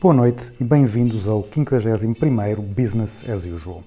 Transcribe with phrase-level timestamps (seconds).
[0.00, 3.82] Boa noite e bem-vindos ao 51º Business as Usual.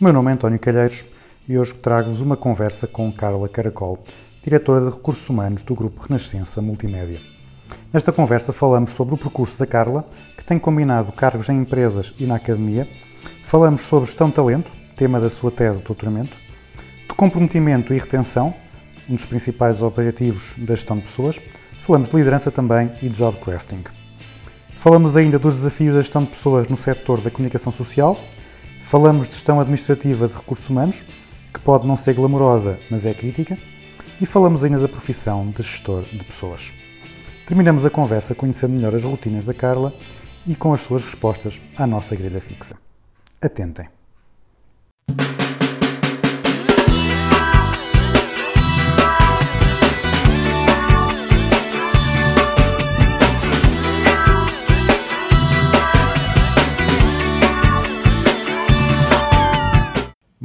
[0.00, 1.04] O meu nome é António Calheiros
[1.48, 3.98] e hoje trago-vos uma conversa com Carla Caracol,
[4.40, 7.20] diretora de Recursos Humanos do Grupo Renascença Multimédia.
[7.92, 12.24] Nesta conversa falamos sobre o percurso da Carla, que tem combinado cargos em empresas e
[12.24, 12.88] na academia,
[13.42, 16.36] falamos sobre gestão de talento, tema da sua tese de doutoramento,
[17.08, 18.54] de comprometimento e retenção,
[19.10, 21.40] um dos principais objetivos da gestão de pessoas,
[21.80, 23.82] falamos de liderança também e de job crafting.
[24.78, 28.16] Falamos ainda dos desafios da gestão de pessoas no setor da comunicação social,
[28.84, 31.02] falamos de gestão administrativa de recursos humanos,
[31.52, 33.58] que pode não ser glamourosa, mas é crítica,
[34.20, 36.72] e falamos ainda da profissão de gestor de pessoas.
[37.44, 39.92] Terminamos a conversa conhecendo melhor as rotinas da Carla
[40.46, 42.76] e com as suas respostas à nossa grelha fixa.
[43.42, 43.88] Atentem!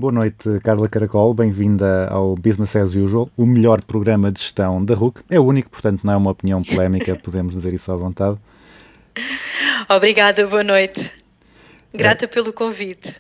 [0.03, 1.33] Boa noite, Carla Caracol.
[1.33, 5.21] Bem-vinda ao Business as Usual, o melhor programa de gestão da RUC.
[5.29, 8.37] É o único, portanto, não é uma opinião polémica, podemos dizer isso à vontade.
[9.87, 11.09] Obrigada, boa noite.
[11.93, 13.15] Grata pelo convite.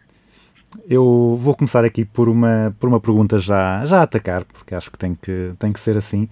[0.89, 4.89] Eu vou começar aqui por uma, por uma pergunta já, já a atacar, porque acho
[4.89, 6.27] que tem que, tem que ser assim.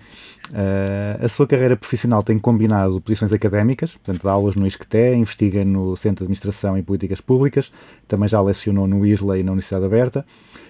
[0.50, 5.64] Uh, a sua carreira profissional tem combinado posições académicas, portanto, dá aulas no ISCTE, investiga
[5.64, 7.72] no Centro de Administração e Políticas Públicas,
[8.08, 10.26] também já lecionou no ISLA e na Universidade Aberta,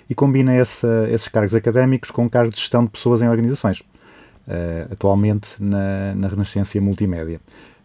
[0.10, 4.92] e combina essa, esses cargos académicos com cargos de gestão de pessoas em organizações, uh,
[4.92, 7.40] atualmente na, na Renascença Multimédia.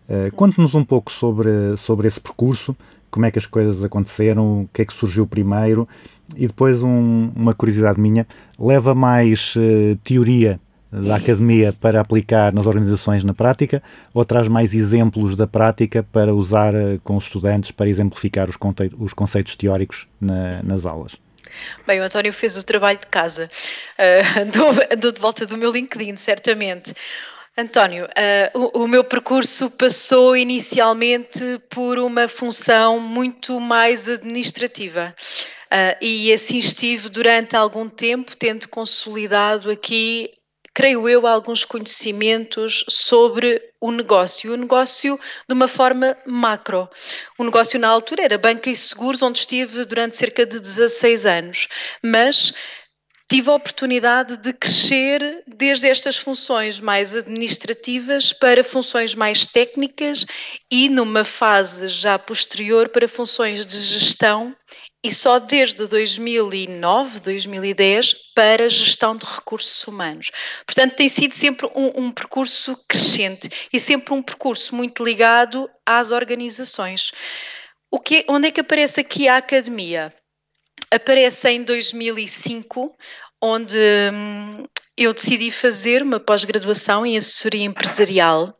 [0.09, 2.77] Uh, Conte-nos um pouco sobre, sobre esse percurso,
[3.17, 5.89] como é que as coisas aconteceram, o que é que surgiu primeiro
[6.37, 8.27] e depois um, uma curiosidade minha,
[8.59, 10.61] leva mais uh, teoria
[10.93, 13.83] da academia para aplicar nas organizações na prática
[14.13, 18.57] ou traz mais exemplos da prática para usar uh, com os estudantes para exemplificar os,
[18.57, 21.17] conte os conceitos teóricos na, nas aulas?
[21.87, 23.49] Bem, o António fez o trabalho de casa,
[23.99, 26.93] uh, de volta do meu LinkedIn, certamente.
[27.59, 31.41] António, uh, o, o, meu percurso passou inicialmente
[31.71, 35.15] por uma função muito mais administrativa.
[35.73, 40.31] Uh, e assim estive durante algum tempo, tendo consolidado aqui,
[40.75, 44.53] creio eu, alguns conhecimentos sobre o negócio.
[44.53, 45.19] O negócio
[45.49, 46.87] de uma forma macro.
[47.39, 51.69] O negócio na altura era banca e seguros, onde estive durante cerca de 16 anos.
[52.05, 52.53] Mas
[53.29, 60.25] tive a oportunidade de crescer desde estas funções mais administrativas para funções mais técnicas
[60.71, 64.55] e numa fase já posterior para funções de gestão
[65.05, 70.31] e só desde 2009, 2010 para gestão de recursos humanos.
[70.65, 76.11] Portanto, tem sido sempre um, um percurso crescente e sempre um percurso muito ligado às
[76.11, 77.13] organizações.
[77.91, 80.13] O que, onde é que aparece aqui a academia?
[80.97, 82.97] Aparece em 2005,
[83.41, 83.79] onde
[84.13, 84.65] hum,
[84.97, 88.59] eu decidi fazer uma pós-graduação em assessoria empresarial,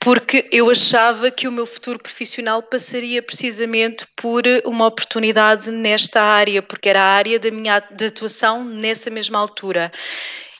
[0.00, 6.62] porque eu achava que o meu futuro profissional passaria precisamente por uma oportunidade nesta área,
[6.62, 9.92] porque era a área da minha de atuação nessa mesma altura.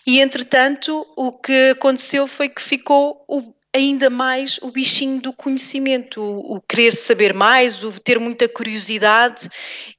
[0.07, 6.23] E entretanto, o que aconteceu foi que ficou o ainda mais o bichinho do conhecimento,
[6.23, 9.49] o, o, querer saber mais, o ter muita curiosidade.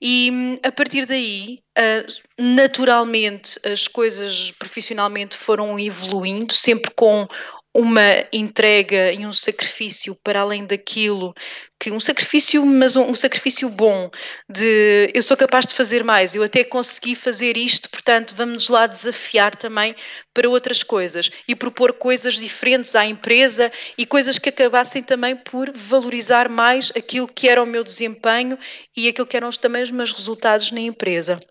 [0.02, 7.28] E hum, a partir daí, uh, naturalmente, as coisas profissionalmente foram evoluindo, sempre com
[7.76, 11.36] uma entrega e um sacrifício para além daquilo
[11.78, 14.10] que um sacrifício, mas um, um, sacrifício bom
[14.50, 18.88] de eu sou capaz de fazer mais, eu até consegui fazer isto, portanto vamos lá
[18.88, 19.94] desafiar também
[20.34, 25.70] para outras coisas e propor coisas diferentes à empresa e coisas que acabassem também por
[25.74, 28.58] valorizar mais aquilo que era o meu desempenho
[28.96, 31.42] e aquilo que eram também os meus resultados na empresa.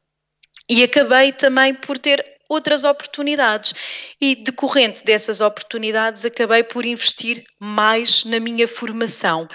[0.71, 3.75] E acabei também por ter outras oportunidades.
[4.21, 9.49] E decorrente dessas oportunidades, acabei por investir mais na minha formação.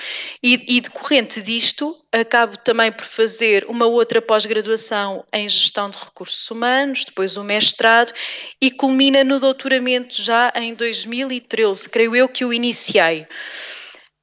[0.44, 6.50] E, e decorrente disto, acabo também por fazer uma outra pós-graduação em gestão de recursos
[6.50, 8.14] humanos, depois o mestrado,
[8.62, 13.26] e culmina no doutoramento já em 2013, creio eu que o iniciei.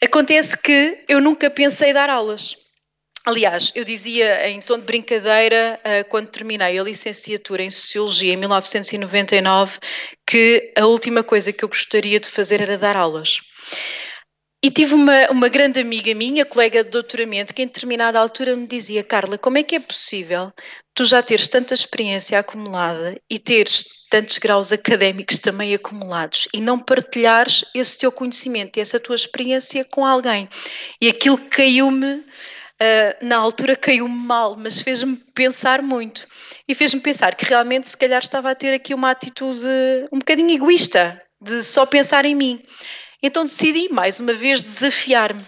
[0.02, 2.65] Acontece que eu nunca pensei dar aulas.
[3.28, 8.36] Aliás, eu dizia em tom de brincadeira, uh, quando terminei a licenciatura em Sociologia em
[8.36, 9.80] 1999,
[10.24, 13.40] que a última coisa que eu gostaria de fazer era dar aulas.
[14.64, 18.64] E tive uma, uma grande amiga minha, colega de doutoramento, que em determinada altura me
[18.64, 20.52] dizia: Carla, como é que é possível
[20.94, 26.78] tu já teres tanta experiência acumulada e teres tantos graus académicos também acumulados e não
[26.78, 30.48] partilhares esse teu conhecimento e essa tua experiência com alguém?
[31.00, 32.24] E aquilo caiu-me
[32.80, 36.26] Uh, na altura caiu-me mal, mas fez-me pensar muito.
[36.68, 39.66] E fez-me pensar que realmente, se calhar, estava a ter aqui uma atitude
[40.12, 42.62] um bocadinho egoísta, de só pensar em mim.
[43.22, 45.44] Então decidi, mais uma vez, desafiar-me.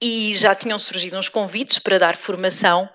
[0.00, 2.88] E já tinham surgido uns convites para dar formação,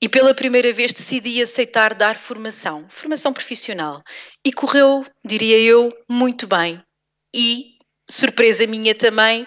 [0.00, 4.02] e pela primeira vez decidi aceitar dar formação, formação profissional.
[4.44, 6.82] E correu, diria eu, muito bem.
[7.34, 7.74] E,
[8.08, 9.46] surpresa minha também,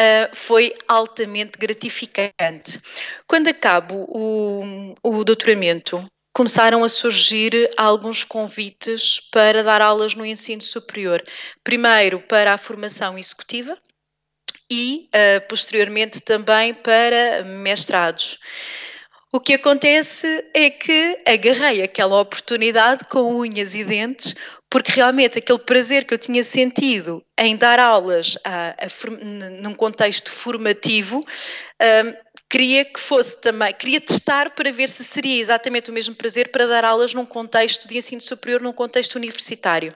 [0.00, 2.80] uh, foi altamente gratificante.
[3.26, 10.62] Quando acabo o, o doutoramento, começaram a surgir alguns convites para dar aulas no ensino
[10.62, 11.22] superior.
[11.62, 13.76] Primeiro para a formação executiva
[14.70, 18.38] e, uh, posteriormente, também para mestrados.
[19.32, 24.34] O que acontece é que agarrei aquela oportunidade com unhas e dentes,
[24.68, 29.10] porque realmente aquele prazer que eu tinha sentido em dar aulas a, a,
[29.62, 32.14] num contexto formativo, um,
[32.48, 36.66] queria que fosse também, queria testar para ver se seria exatamente o mesmo prazer para
[36.66, 39.94] dar aulas num contexto de ensino superior, num contexto universitário.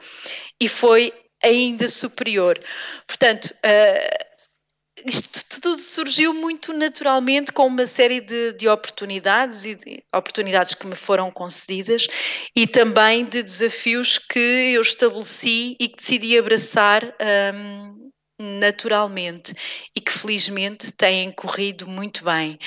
[0.61, 2.57] E foi ainda superior.
[3.07, 4.34] Portanto, uh,
[5.05, 10.87] isto tudo surgiu muito naturalmente com uma série de, de oportunidades e de oportunidades que
[10.87, 12.07] me foram concedidas
[12.57, 17.05] e também de desafios que eu estabeleci e que decidi abraçar
[17.55, 18.11] um,
[18.41, 19.53] naturalmente
[19.95, 22.59] e que felizmente têm corrido muito bem.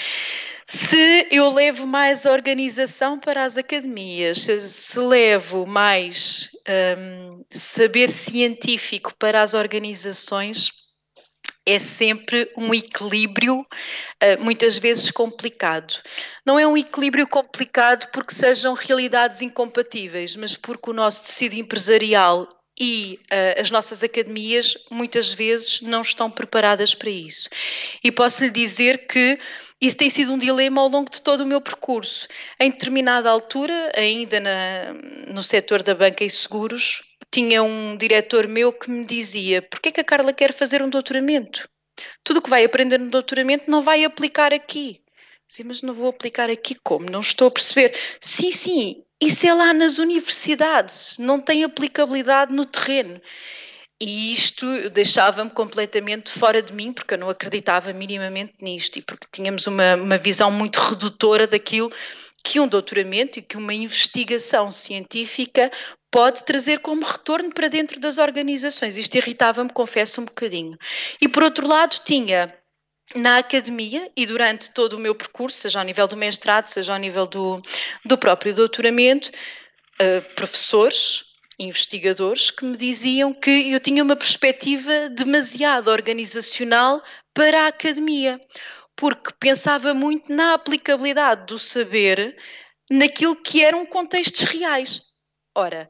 [0.69, 6.49] Se eu levo mais organização para as academias, se, levo mais
[6.97, 10.69] um, saber científico para as organizações,
[11.67, 13.65] é sempre um equilíbrio, uh,
[14.39, 16.01] muitas vezes complicado.
[16.45, 22.47] Não é um equilíbrio complicado porque sejam realidades incompatíveis, mas porque o nosso tecido empresarial
[22.79, 27.49] e uh, as nossas academias muitas vezes não estão preparadas para isso.
[28.01, 29.37] E posso lhe dizer que
[29.81, 32.27] isso tem sido um dilema ao longo de todo o meu percurso.
[32.59, 34.93] Em determinada altura, ainda na,
[35.27, 40.01] no setor da banca e seguros, tinha um diretor meu que me dizia: Porquê que
[40.01, 41.67] a Carla quer fazer um doutoramento?
[42.23, 45.01] Tudo o que vai aprender no doutoramento não vai aplicar aqui.
[45.47, 47.09] Sim, mas não vou aplicar aqui como?
[47.09, 47.97] Não estou a perceber.
[48.19, 53.19] Sim, sim, isso é lá nas universidades, não tem aplicabilidade no terreno.
[53.99, 59.25] E isto deixava-me completamente fora de mim, porque eu não acreditava minimamente nisto e porque
[59.31, 61.91] tínhamos uma, uma visão muito redutora daquilo
[62.43, 65.71] que um doutoramento e que uma investigação científica
[66.11, 68.97] pode trazer como retorno para dentro das organizações.
[68.97, 70.77] Isto irritava-me, confesso, um bocadinho.
[71.21, 72.53] E por outro lado, tinha
[73.15, 76.99] na academia e durante todo o meu percurso, seja ao nível do mestrado, seja ao
[76.99, 77.61] nível do,
[78.05, 81.23] do próprio doutoramento, uh, professores,
[81.59, 87.01] investigadores que me diziam que eu tinha uma perspectiva demasiado organizacional
[87.33, 88.39] para a academia,
[88.97, 92.35] porque pensava muito na aplicabilidade do saber
[92.89, 95.01] naquilo que eram contextos reais.
[95.55, 95.87] Ora,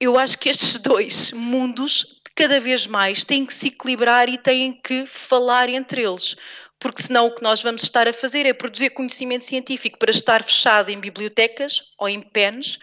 [0.00, 4.72] eu acho que estes dois mundos cada vez mais têm que se equilibrar e têm
[4.72, 6.36] que falar entre eles.
[6.78, 10.42] Porque senão o que nós vamos estar a fazer é produzir conhecimento científico para estar
[10.42, 12.78] fechado em bibliotecas ou em pens,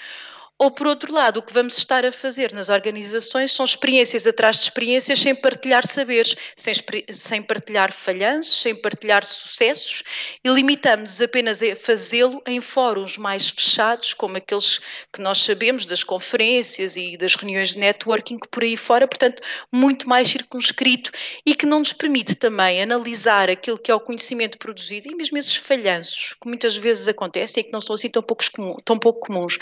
[0.60, 4.58] ou, por outro lado, o que vamos estar a fazer nas organizações são experiências atrás
[4.58, 6.74] de experiências sem partilhar saberes, sem,
[7.12, 10.02] sem partilhar falhanços, sem partilhar sucessos
[10.44, 14.80] e limitamos apenas a fazê-lo em fóruns mais fechados, como aqueles
[15.14, 20.10] que nós sabemos das conferências e das reuniões de networking por aí fora, portanto, muito
[20.10, 21.12] mais circunscrito
[21.46, 25.38] e que não nos permite também analisar aquilo que é o conhecimento produzido e mesmo
[25.38, 28.50] esses falhanços que muitas vezes acontecem e que não são assim tão, poucos,
[28.84, 29.60] tão pouco comuns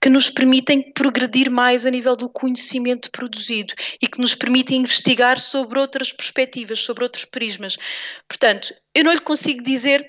[0.00, 5.38] que nos permitem progredir mais a nível do conhecimento produzido e que nos permitem investigar
[5.38, 7.76] sobre outras perspectivas, sobre outros prismas.
[8.26, 10.08] Portanto, eu não lhe consigo dizer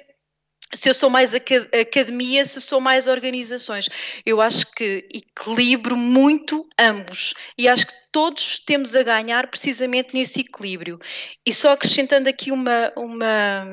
[0.73, 3.89] se eu sou mais aca- academia, se sou mais organizações.
[4.25, 10.39] Eu acho que equilibro muito ambos e acho que todos temos a ganhar precisamente nesse
[10.39, 10.97] equilíbrio.
[11.45, 13.65] E só acrescentando aqui uma, uma-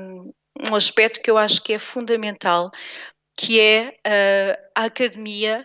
[0.69, 2.71] um aspecto que eu acho que é fundamental,
[3.37, 5.65] que é ah, a academia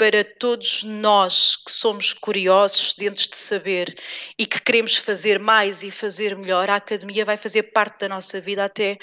[0.00, 3.94] para todos nós que somos curiosos, sedentos de saber
[4.38, 8.40] e que queremos fazer mais e fazer melhor, a academia vai fazer parte da nossa
[8.40, 8.96] vida até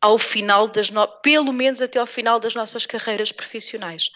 [0.00, 1.06] ao final das no...
[1.22, 4.10] pelo menos até ao final das nossas carreiras profissionais,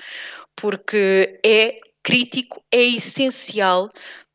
[0.57, 3.89] porque é crítico, é essencial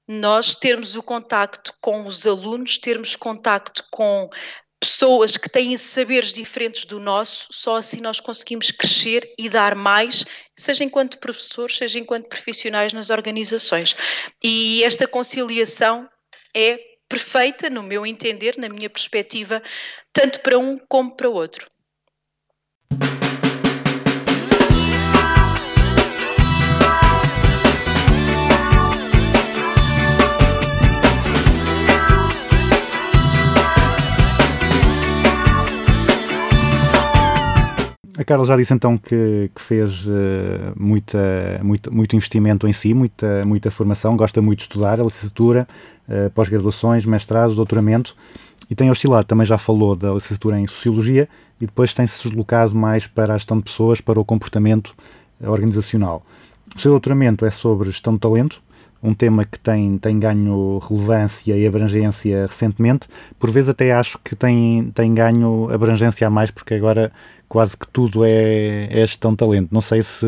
[0.07, 4.29] nós termos o contacto com os alunos, termos contacto com
[4.83, 10.25] pessoas que têm saberes diferentes do nosso, só assim nós conseguimos crescer e dar mais,
[10.57, 13.95] seja enquanto professores, seja enquanto profissionais nas organizações.
[14.43, 16.09] E esta conciliação
[16.53, 19.63] é perfeita, no meu entender, na minha perspectiva,
[20.11, 21.65] tanto para um como para o outro.
[38.23, 42.93] A Carla já disse então que, que fez eh, muita, muita, muito investimento em si,
[42.93, 45.67] muita, muita formação, gosta muito de estudar, a licenciatura,
[46.07, 48.15] eh, pós-graduações, mestrados, doutoramento
[48.69, 51.27] e tem oscilado, também já falou da licenciatura em Sociologia
[51.59, 54.95] e depois tem-se deslocado mais para a gestão de pessoas, para o comportamento
[55.41, 56.25] eh, organizacional.
[56.73, 58.63] O seu doutoramento é sobre gestão de talento,
[59.03, 63.09] um tema que tem, tem ganho relevância e abrangência recentemente.
[63.37, 67.11] Por vezes até acho que tem, tem ganho abrangência a mais, porque agora
[67.53, 69.69] quase que tudo é, é gestão talento.
[69.71, 70.25] Não sei se,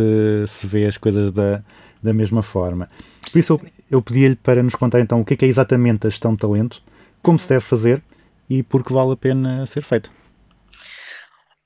[0.47, 1.63] se vê as coisas da,
[2.01, 2.87] da mesma forma.
[3.31, 6.05] Por isso eu, eu pedi-lhe para nos contar então o que é, que é exatamente
[6.05, 6.83] a gestão de talento,
[7.23, 8.03] como se deve fazer
[8.47, 10.07] e por que vale a pena ser feita.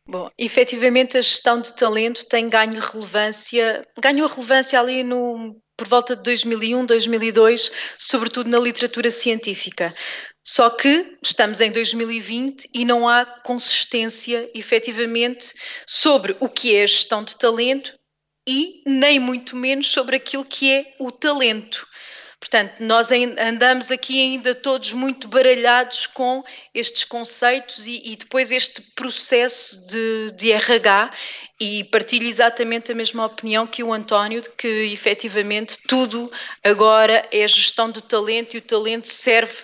[0.08, 6.16] Bom, efetivamente a gestão de talento tem ganho relevância, ganhou relevância ali no, por volta
[6.16, 9.94] de 2001, 2002, sobretudo na literatura científica.
[10.44, 15.54] Só que estamos em 2020 e não há consistência, efetivamente,
[15.86, 17.94] sobre o que é a gestão de talento
[18.48, 21.88] e nem muito menos sobre aquilo que é o talento.
[22.40, 26.42] Portanto, nós andamos aqui ainda todos muito baralhados com
[26.74, 31.12] estes conceitos e, e depois este processo de, de RH
[31.60, 36.32] e partilho exatamente a mesma opinião que o António, de que efetivamente tudo
[36.64, 39.58] agora é gestão de talento e o talento serve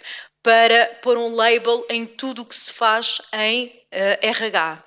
[0.45, 4.83] para pôr um label em tudo o que se faz em eh, RH.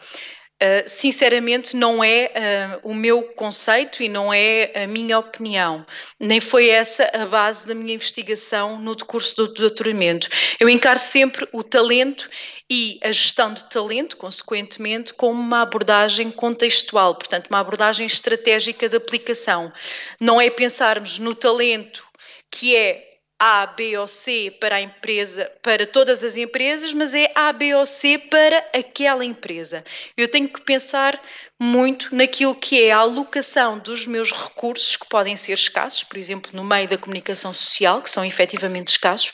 [0.61, 2.33] Uh, sinceramente, não é
[2.83, 5.85] uh, o meu conceito e não é a minha opinião.
[6.19, 10.29] Nem foi essa a base da minha investigação no decurso do doutoramento.
[10.61, 12.29] Eu encaro sempre o talento
[12.71, 18.97] e a gestão de talento, consequentemente, como uma abordagem contextual, portanto, uma abordagem estratégica de
[18.97, 19.73] aplicação.
[20.21, 22.05] Não é pensarmos no talento
[22.51, 23.08] que é
[23.39, 27.75] a, B ou C para a empresa, para todas as empresas, mas é A, B
[27.75, 29.85] ou C para aquela empresa.
[30.17, 31.21] Eu tenho que pensar
[31.59, 36.51] muito naquilo que é a alocação dos meus recursos, que podem ser escassos, por exemplo,
[36.55, 39.33] no meio da comunicação social, que são efetivamente escassos.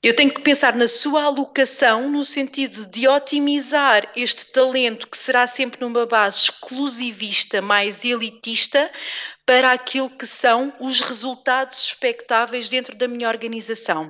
[0.00, 5.46] Eu tenho que pensar na sua alocação no sentido de otimizar este talento que será
[5.48, 8.90] sempre numa base exclusivista, mais elitista,
[9.44, 14.08] para aquilo que são os resultados expectáveis dentro da minha organização.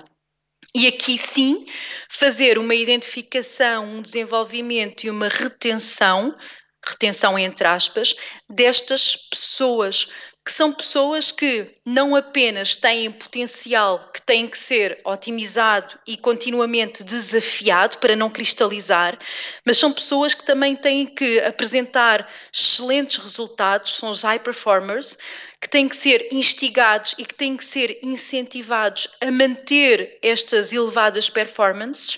[0.75, 1.67] E aqui sim,
[2.11, 6.37] fazer uma identificação, um desenvolvimento e uma retenção,
[6.85, 8.15] retenção entre aspas,
[8.49, 10.09] destas pessoas,
[10.49, 17.05] que são pessoas que não apenas têm potencial que tem que ser otimizado e continuamente
[17.05, 19.19] desafiado para não cristalizar,
[19.63, 25.19] mas são pessoas que também têm que apresentar excelentes resultados, são os high performers,
[25.61, 31.29] que têm que ser instigados e que têm que ser incentivados a manter estas elevadas
[31.29, 32.17] performances.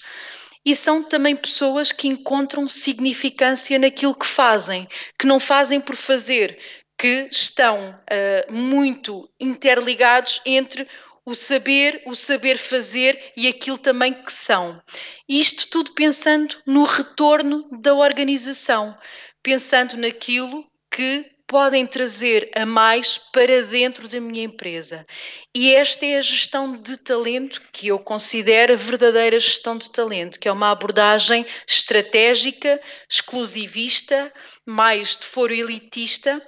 [0.64, 4.86] E são também pessoas que encontram significância naquilo que fazem,
[5.18, 6.58] que não fazem por fazer,
[7.00, 10.86] que estão uh, muito interligados entre
[11.24, 14.78] o saber, o saber fazer e aquilo também que são.
[15.26, 18.94] Isto tudo pensando no retorno da organização,
[19.42, 25.06] pensando naquilo que podem trazer a mais para dentro da minha empresa.
[25.54, 30.38] E esta é a gestão de talento que eu considero a verdadeira gestão de talento,
[30.38, 32.78] que é uma abordagem estratégica,
[33.08, 34.30] exclusivista,
[34.66, 36.46] mais de foro elitista,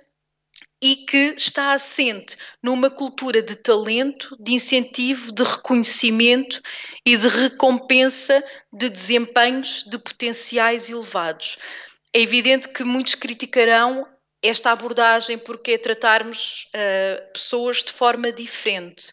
[0.82, 6.60] e que está assente numa cultura de talento, de incentivo, de reconhecimento
[7.06, 11.56] e de recompensa de desempenhos de potenciais elevados.
[12.12, 14.06] é evidente que muitos criticarão
[14.42, 19.12] esta abordagem porque é tratarmos uh, pessoas de forma diferente,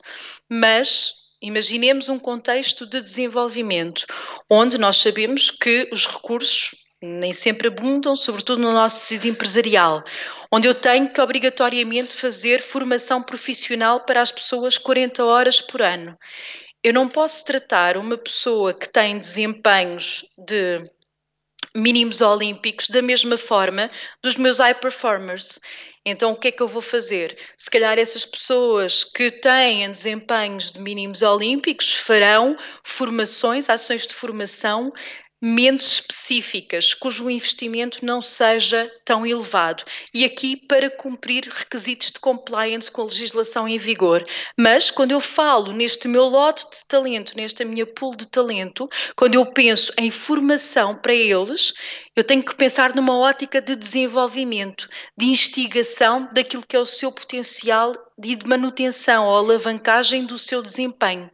[0.49, 4.05] mas imaginemos um contexto de desenvolvimento
[4.49, 10.03] onde nós sabemos que os recursos nem sempre abundam, sobretudo no nosso tecido empresarial,
[10.51, 16.17] onde eu tenho que obrigatoriamente fazer formação profissional para as pessoas 40 horas por ano.
[16.83, 20.89] Eu não posso tratar uma pessoa que tem desempenhos de
[21.75, 23.89] mínimos olímpicos da mesma forma
[24.23, 25.59] dos meus high performers.
[26.05, 27.37] Então, o que é que eu vou fazer?
[27.57, 34.91] Se calhar essas pessoas que têm desempenhos de mínimos olímpicos farão formações, ações de formação
[35.41, 39.83] menos específicas, cujo investimento não seja tão elevado.
[40.13, 44.23] E aqui para cumprir requisitos de compliance com a legislação em vigor.
[44.57, 49.35] Mas quando eu falo neste meu lote de talento, nesta minha pool de talento, quando
[49.35, 51.73] eu penso em formação para eles,
[52.15, 57.11] eu tenho que pensar numa ótica de desenvolvimento, de instigação daquilo que é o seu
[57.11, 61.31] potencial e de manutenção ou alavancagem do seu desempenho,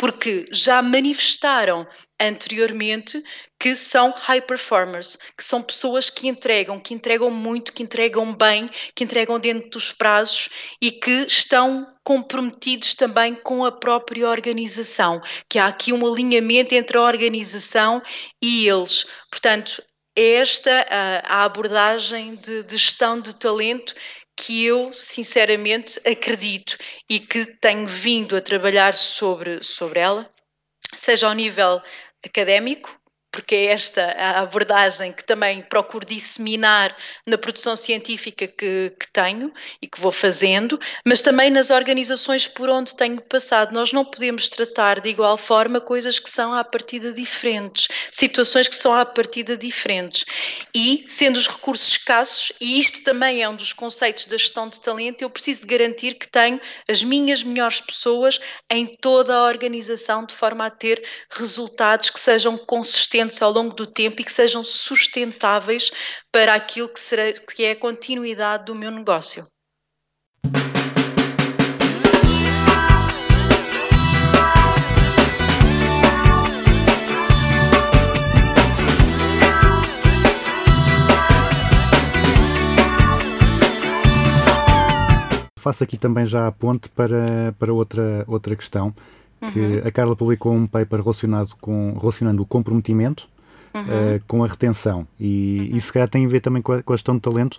[0.00, 1.86] porque já manifestaram
[2.18, 3.22] anteriormente
[3.58, 8.70] que são high performers, que são pessoas que entregam, que entregam muito, que entregam bem,
[8.94, 10.48] que entregam dentro dos prazos
[10.80, 16.96] e que estão comprometidos também com a própria organização, que há aqui um alinhamento entre
[16.96, 18.00] a organização
[18.40, 19.04] e eles.
[19.30, 19.82] Portanto,
[20.16, 23.94] é esta a, a abordagem de, de gestão de talento
[24.36, 26.76] que eu sinceramente acredito
[27.08, 30.32] e que tenho vindo a trabalhar sobre, sobre ela,
[30.94, 31.80] seja ao nível
[32.24, 32.99] académico,
[33.32, 39.52] porque é esta a abordagem que também procuro disseminar na produção científica que, que, tenho
[39.80, 43.72] e que vou fazendo, mas também nas organizações por onde tenho passado.
[43.72, 48.76] Nós não podemos tratar de igual forma coisas que são à partida diferentes, situações que
[48.76, 50.24] são à partida diferentes.
[50.74, 54.80] E, sendo os recursos escassos, e isto também é um dos conceitos da gestão de
[54.80, 60.24] talento, eu preciso de garantir que tenho as minhas melhores pessoas em toda a organização,
[60.24, 64.64] de forma a ter resultados que sejam consistentes ao longo do tempo e que sejam
[64.64, 65.90] sustentáveis
[66.32, 69.44] para aquilo que, será, que é a continuidade do meu negócio.
[85.58, 88.94] Faço aqui também já a ponte para, para outra, outra questão,
[89.52, 89.82] que uhum.
[89.86, 93.28] a Carla publicou um paper relacionado com, relacionando o comprometimento
[93.74, 93.82] uhum.
[93.82, 95.06] uh, com a retenção.
[95.18, 95.76] E uhum.
[95.76, 97.58] isso se calhar tem a ver também com a, com a gestão de talento,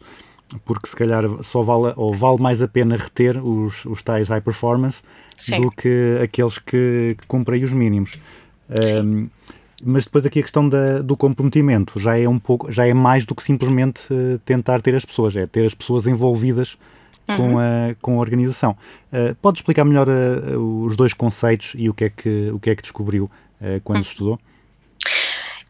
[0.66, 4.42] porque se calhar só vale, ou vale mais a pena reter os, os tais high
[4.42, 5.02] performance
[5.38, 5.62] Sim.
[5.62, 8.12] do que aqueles que, que cumprem os mínimos.
[8.70, 9.28] Um,
[9.84, 13.26] mas depois aqui a questão da, do comprometimento já é um pouco, já é mais
[13.26, 16.78] do que simplesmente uh, tentar ter as pessoas, é ter as pessoas envolvidas
[17.26, 17.60] com, uhum.
[17.60, 18.78] a, com a organização.
[19.12, 22.70] Uh, pode explicar melhor uh, os dois conceitos e o que é que, o que,
[22.70, 24.04] é que descobriu uh, quando uhum.
[24.04, 24.40] estudou?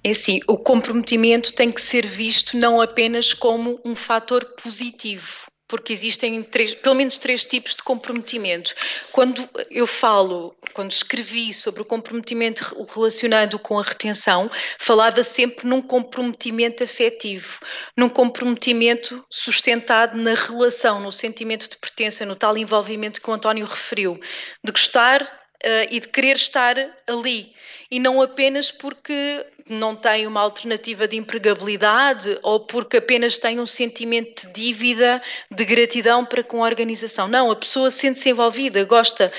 [0.04, 5.94] É assim, o comprometimento tem que ser visto não apenas como um fator positivo, porque
[5.94, 8.76] existem três, pelo menos três tipos de comprometimento.
[9.10, 12.62] Quando eu falo, quando escrevi sobre o comprometimento
[12.94, 17.58] relacionado com a retenção, falava sempre num comprometimento afetivo,
[17.96, 23.66] num comprometimento sustentado na relação, no sentimento de pertença, no tal envolvimento que o António
[23.66, 24.20] referiu,
[24.62, 26.76] de gostar uh, e de querer estar
[27.08, 27.56] ali
[27.90, 33.66] e não apenas porque não tem uma alternativa de empregabilidade ou porque apenas tem um
[33.66, 37.28] sentimento de dívida, de gratidão para com a organização.
[37.28, 39.32] Não, a pessoa sente-se envolvida, gosta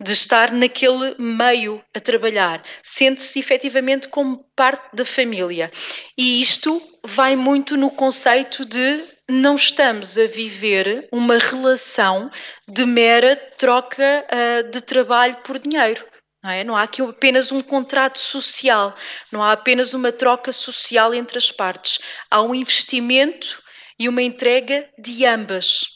[0.00, 5.70] de estar naquele meio a trabalhar, sente-se efetivamente como parte da família.
[6.16, 12.30] E isto vai muito no conceito de não estamos a viver uma relação
[12.66, 16.02] de mera troca uh, de trabalho por dinheiro.
[16.42, 16.64] Não, é?
[16.64, 18.94] não há aqui apenas um contrato social,
[19.32, 21.98] não há apenas uma troca social entre as partes.
[22.30, 23.60] Há um investimento
[23.98, 25.86] e uma entrega de ambas.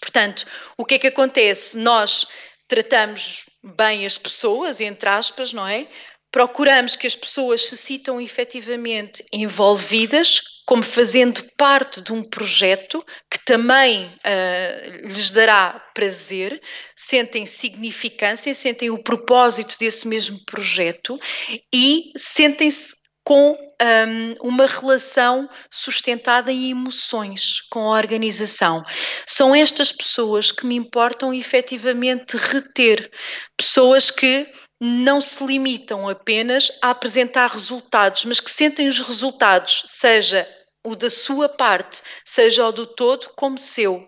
[0.00, 0.46] Portanto,
[0.76, 1.78] o que é que acontece?
[1.78, 2.26] Nós
[2.68, 5.88] tratamos bem as pessoas, entre aspas, não é?
[6.30, 13.38] Procuramos que as pessoas se sintam efetivamente envolvidas, como fazendo parte de um projeto que
[13.44, 16.60] também uh, lhes dará prazer,
[16.96, 21.18] sentem significância, sentem o propósito desse mesmo projeto
[21.72, 28.84] e sentem-se com um, uma relação sustentada em emoções com a organização.
[29.26, 33.10] São estas pessoas que me importam efetivamente reter,
[33.56, 34.46] pessoas que
[34.84, 40.46] não se limitam apenas a apresentar resultados, mas que sentem os resultados, seja
[40.84, 44.06] o da sua parte, seja o do todo como seu.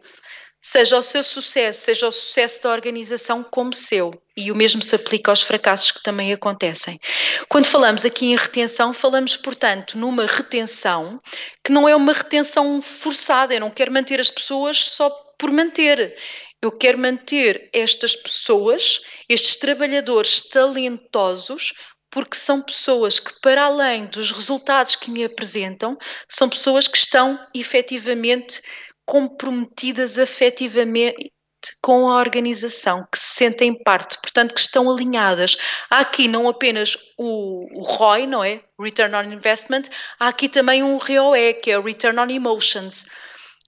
[0.61, 4.12] Seja o seu sucesso, seja o sucesso da organização como seu.
[4.37, 7.01] E o mesmo se aplica aos fracassos que também acontecem.
[7.49, 11.21] Quando falamos aqui em retenção, falamos, portanto, numa retenção
[11.65, 13.55] que não é uma retenção forçada.
[13.55, 15.09] Eu não quero manter as pessoas só
[15.39, 16.17] por manter.
[16.66, 21.72] Eu quero manter estas pessoas, estes trabalhadores talentosos,
[22.11, 25.96] porque são pessoas que, para além dos resultados que me apresentam,
[26.29, 28.61] são pessoas que estão efetivamente
[29.05, 31.33] comprometidas afetivamente
[31.81, 35.57] com a organização, que se sentem parte, portanto, que estão alinhadas.
[35.88, 38.61] Há aqui não apenas o, ROI, não é?
[38.76, 39.83] Return on Investment,
[40.18, 43.05] há aqui também um ROE, que é o Return on Emotions,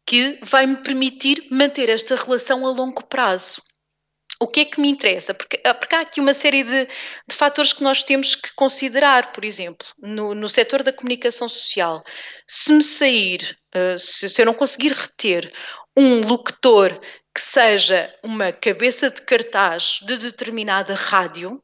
[0.09, 3.61] que vai me permitir manter esta relação a longo prazo.
[4.41, 5.35] O que é que me interessa?
[5.35, 6.87] Porque, ah, porque há aqui uma série de,
[7.29, 12.03] de fatores que nós temos que considerar, por exemplo, no, no setor da comunicação social.
[12.47, 15.53] Se me sair, uh, se, se eu não conseguir reter
[15.95, 16.99] um locutor
[17.35, 21.63] que seja uma cabeça de cartaz de determinada rádio,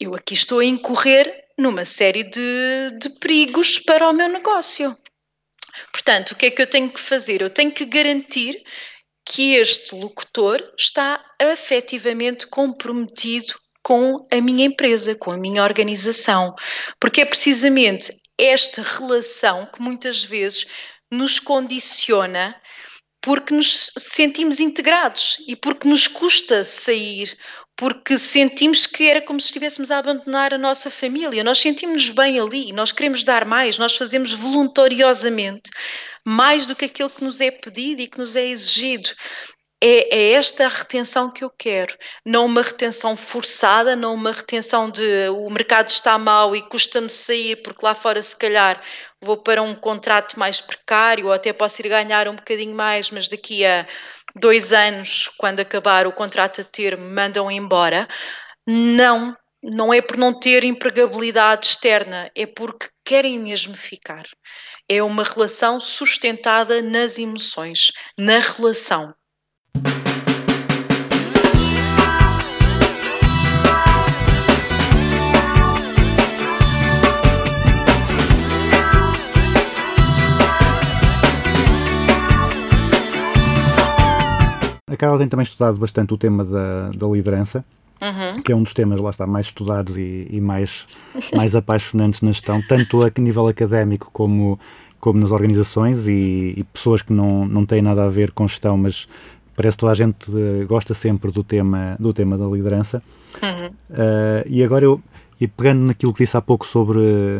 [0.00, 4.96] eu aqui estou a incorrer numa série de, de perigos para o meu negócio.
[5.92, 7.42] Portanto, o que é que eu tenho que fazer?
[7.42, 8.62] Eu tenho que garantir
[9.24, 16.54] que este locutor está afetivamente comprometido com a minha empresa, com a minha organização,
[16.98, 20.66] porque é precisamente esta relação que muitas vezes
[21.10, 22.60] nos condiciona
[23.20, 27.34] porque nos sentimos integrados e porque nos custa sair,
[27.76, 31.42] porque sentimos que era como se estivéssemos a abandonar a nossa família.
[31.42, 35.70] Nós sentimos-nos bem ali, nós queremos dar mais, nós fazemos voluntariosamente
[36.24, 39.10] mais do que aquilo que nos é pedido e que nos é exigido.
[39.82, 44.88] É, é, esta a retenção que eu quero, não uma retenção forçada, não uma retenção
[44.88, 48.80] de o mercado está mal e custa-me sair porque lá fora se calhar
[49.20, 53.28] vou para um contrato mais precário ou até posso ir ganhar um bocadinho mais, mas
[53.28, 53.86] daqui a
[54.34, 58.08] dois anos, quando acabar o contrato a ter, mandam embora.
[58.66, 64.24] Não, não é por não ter empregabilidade externa, é porque querem mesmo ficar.
[64.88, 69.14] É uma relação sustentada nas emoções, na relação.
[84.94, 87.64] A Carol tem também estudado bastante o tema da, da liderança,
[88.02, 88.42] Uhum.
[88.42, 90.86] que é um dos temas, lá está, mais estudados e, e mais,
[91.34, 94.58] mais apaixonantes na gestão, tanto a nível académico como,
[95.00, 98.76] como nas organizações e, e pessoas que não, não têm nada a ver com gestão,
[98.76, 99.08] mas
[99.56, 103.02] parece que toda a gente eh, gosta sempre do tema, do tema da liderança.
[103.42, 103.66] Uhum.
[103.90, 105.00] Uh, e agora eu,
[105.40, 106.98] e pegando naquilo que disse há pouco sobre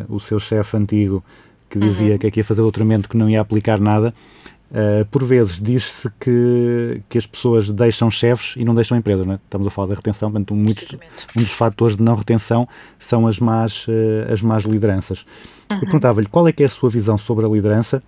[0.08, 1.22] o seu chefe antigo,
[1.68, 4.14] que dizia que aqui ia fazer doutoramento que não ia aplicar nada,
[4.70, 9.34] uh, por vezes diz-se que, que as pessoas deixam chefes e não deixam empresas, não
[9.34, 9.38] é?
[9.44, 11.26] Estamos a falar da retenção, portanto, muitos, Precisamente.
[11.36, 15.24] um dos fatores de não retenção são as más, uh, as más lideranças.
[15.70, 18.02] Eu perguntava-lhe qual é que é a sua visão sobre a liderança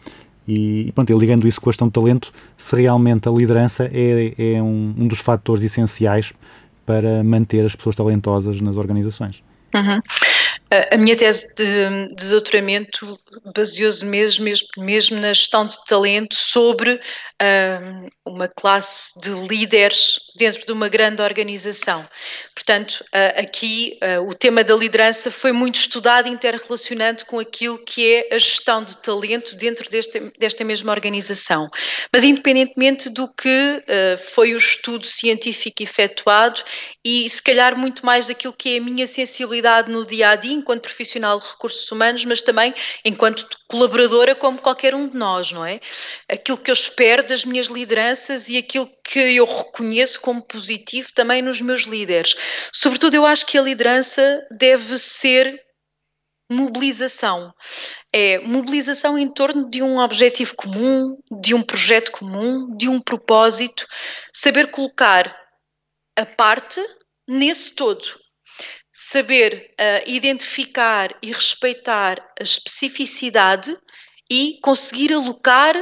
[0.47, 3.91] e, e pronto, e ligando isso com a questão de talento, se realmente a liderança
[3.93, 6.33] é, é um, um dos fatores essenciais
[6.85, 9.43] para manter as pessoas talentosas nas organizações.
[9.75, 10.01] Uhum.
[10.69, 13.19] A- minha tese de, de doutoramento
[13.55, 17.01] baseou-se mesmo, mesmo, mesmo na gestão de talento sobre
[17.41, 22.07] ahm, uma classe de líderes dentro de uma grande organização.
[22.53, 28.15] Portanto, ah, aqui ah, o tema da liderança foi muito estudado interrelacionando com aquilo que
[28.15, 31.69] é a gestão de talento dentro deste, desta mesma organização.
[32.13, 33.85] Mas independentemente do que
[34.33, 36.63] foi o estudo científico efetuado
[37.05, 40.56] e se calhar muito mais daquilo que é a minha sensibilidade no dia a dia
[40.57, 45.65] enquanto profissional de recursos humanos, mas também enquanto colaboradora como qualquer um de nós, não
[45.65, 45.81] é?
[46.29, 51.43] Aquilo que eu espero das minhas lideranças e aquilo que eu reconheço como positivo também
[51.43, 52.35] nos meus líderes.
[52.73, 55.67] Sobretudo eu acho que a liderança deve ser
[56.51, 57.53] mobilização.
[58.13, 63.87] É mobilização em torno de um objetivo comum, de um projeto comum, de um propósito,
[64.33, 65.37] saber colocar
[66.17, 66.81] a parte
[67.29, 68.26] nesse todo.
[68.99, 73.77] Saber ah, identificar e respeitar a especificidade
[74.31, 75.77] e conseguir alocar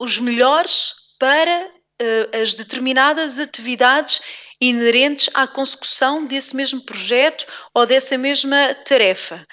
[0.00, 4.20] os melhores para ah, as determinadas atividades
[4.60, 9.46] inerentes à consecução desse mesmo projeto ou dessa mesma tarefa.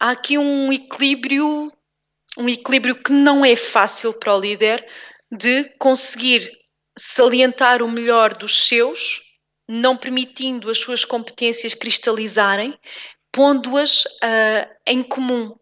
[0.00, 1.72] Há aqui um equilíbrio,
[2.38, 4.86] um equilíbrio que não é fácil para o líder
[5.28, 6.48] de conseguir
[6.96, 9.23] salientar o melhor dos seus,
[9.68, 12.78] não permitindo as suas competências cristalizarem,
[13.32, 15.54] pondo-as ah, em comum.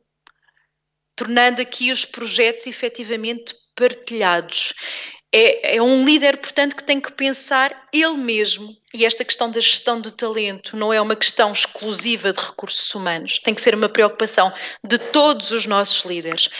[1.17, 4.73] tornando aqui os projetos efetivamente partilhados.
[5.35, 8.77] É, é, um líder, portanto, que tem que pensar ele mesmo.
[8.93, 13.39] E esta questão da gestão de talento não é uma questão exclusiva de recursos humanos,
[13.39, 14.53] tem que ser uma preocupação
[14.85, 16.51] de todos os nossos líderes,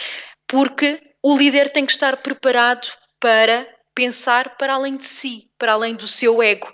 [0.47, 5.93] porque o líder tem que estar preparado para pensar para além de si, para além
[5.93, 6.73] do seu ego.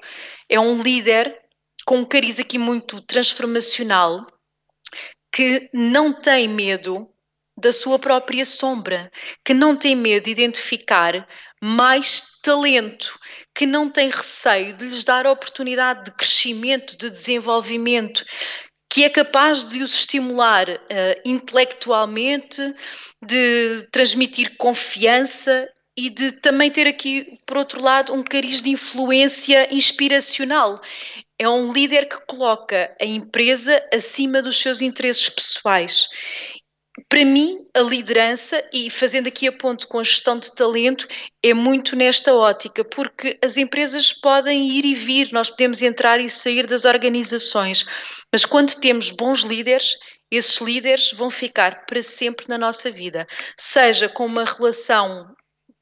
[0.49, 1.39] É um líder
[1.85, 4.25] com um cariz aqui muito transformacional
[5.31, 7.07] que não tem medo
[7.57, 9.11] da sua própria sombra,
[9.43, 11.27] que não tem medo de identificar
[11.61, 13.19] mais talento,
[13.53, 18.25] que não tem receio de lhes dar oportunidade de crescimento, de desenvolvimento,
[18.89, 22.61] que é capaz de os estimular uh, intelectualmente,
[23.21, 25.69] de transmitir confiança
[26.05, 30.81] e de também ter aqui, por outro lado, um cariz de influência inspiracional.
[31.37, 36.07] É um líder que coloca a empresa acima dos seus interesses pessoais
[37.07, 41.07] para mim, a liderança, e fazendo aqui a ponto com a gestão de talento,
[41.43, 46.29] é muito nesta ótica, porque as empresas podem ir e vir, nós podemos entrar e
[46.29, 47.85] sair das organizações,
[48.31, 49.97] mas quando temos bons líderes,
[50.31, 55.33] esses líderes vão ficar para sempre na nossa vida, seja com uma relação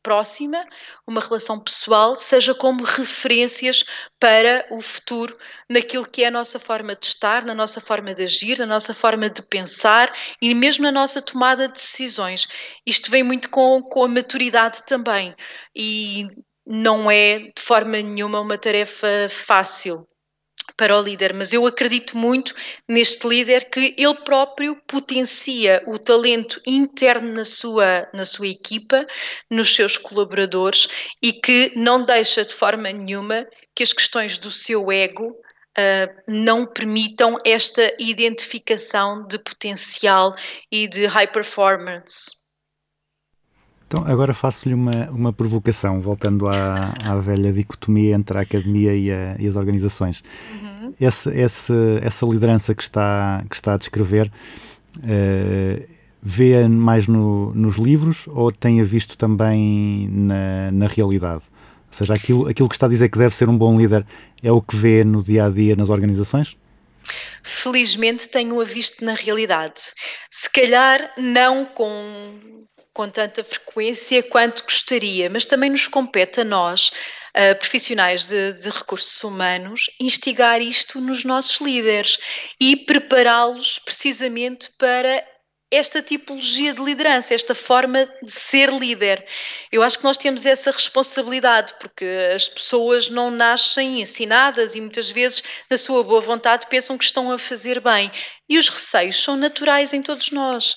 [0.07, 0.65] próxima,
[1.05, 3.83] uma relação pessoal, seja como referências
[4.17, 5.37] para o futuro,
[5.69, 8.93] naquilo que é a nossa forma de estar, na nossa forma de agir, na nossa
[8.93, 10.09] forma de pensar
[10.41, 12.47] e mesmo na nossa tomada de decisões.
[12.85, 15.35] Isto vem muito com, com a maturidade também
[15.75, 16.25] e
[16.65, 20.07] não é de forma nenhuma uma tarefa fácil
[20.77, 22.53] para o líder, mas eu acredito muito
[22.87, 29.05] neste líder que ele próprio potencia o talento interno na sua, na sua equipa,
[29.49, 30.87] nos seus colaboradores
[31.21, 36.65] e que não deixa de forma nenhuma que as questões do seu ego uh, não
[36.65, 40.35] permitam esta identificação de potencial
[40.71, 42.36] e de high performance.
[43.87, 49.09] Então, agora faço-lhe uma, uma provocação, voltando à, à velha dicotomia entre a academia e,
[49.09, 50.21] a, e as organizações.
[50.61, 50.93] Uhum.
[50.99, 54.29] Esse, esse, essa liderança que está, que está a descrever,
[54.97, 55.87] uh,
[56.21, 61.43] vê-a mais no, nos livros ou tem-a visto também na, na realidade?
[61.87, 64.05] Ou seja, aquilo, aquilo que está a dizer que deve ser um bom líder
[64.43, 66.57] é o que vê no dia a dia nas organizações?
[67.41, 69.93] Felizmente tenho-a visto na realidade.
[70.29, 71.87] Se calhar não com
[72.97, 76.91] com tanta frequência quanto gostaria, mas também nos compete a nós,
[77.29, 82.17] uh, profissionais de, de, recursos humanos, instigar isto nos nossos líderes
[82.59, 85.23] e prepará-los precisamente para
[85.69, 89.25] esta tipologia de liderança, esta forma de ser líder.
[89.69, 95.09] Eu acho que nós temos essa responsabilidade, porque as pessoas não nascem ensinadas e muitas
[95.09, 98.09] vezes, na sua boa vontade, pensam que estão a fazer bem.
[98.47, 100.75] E os receios são naturais em todos nós.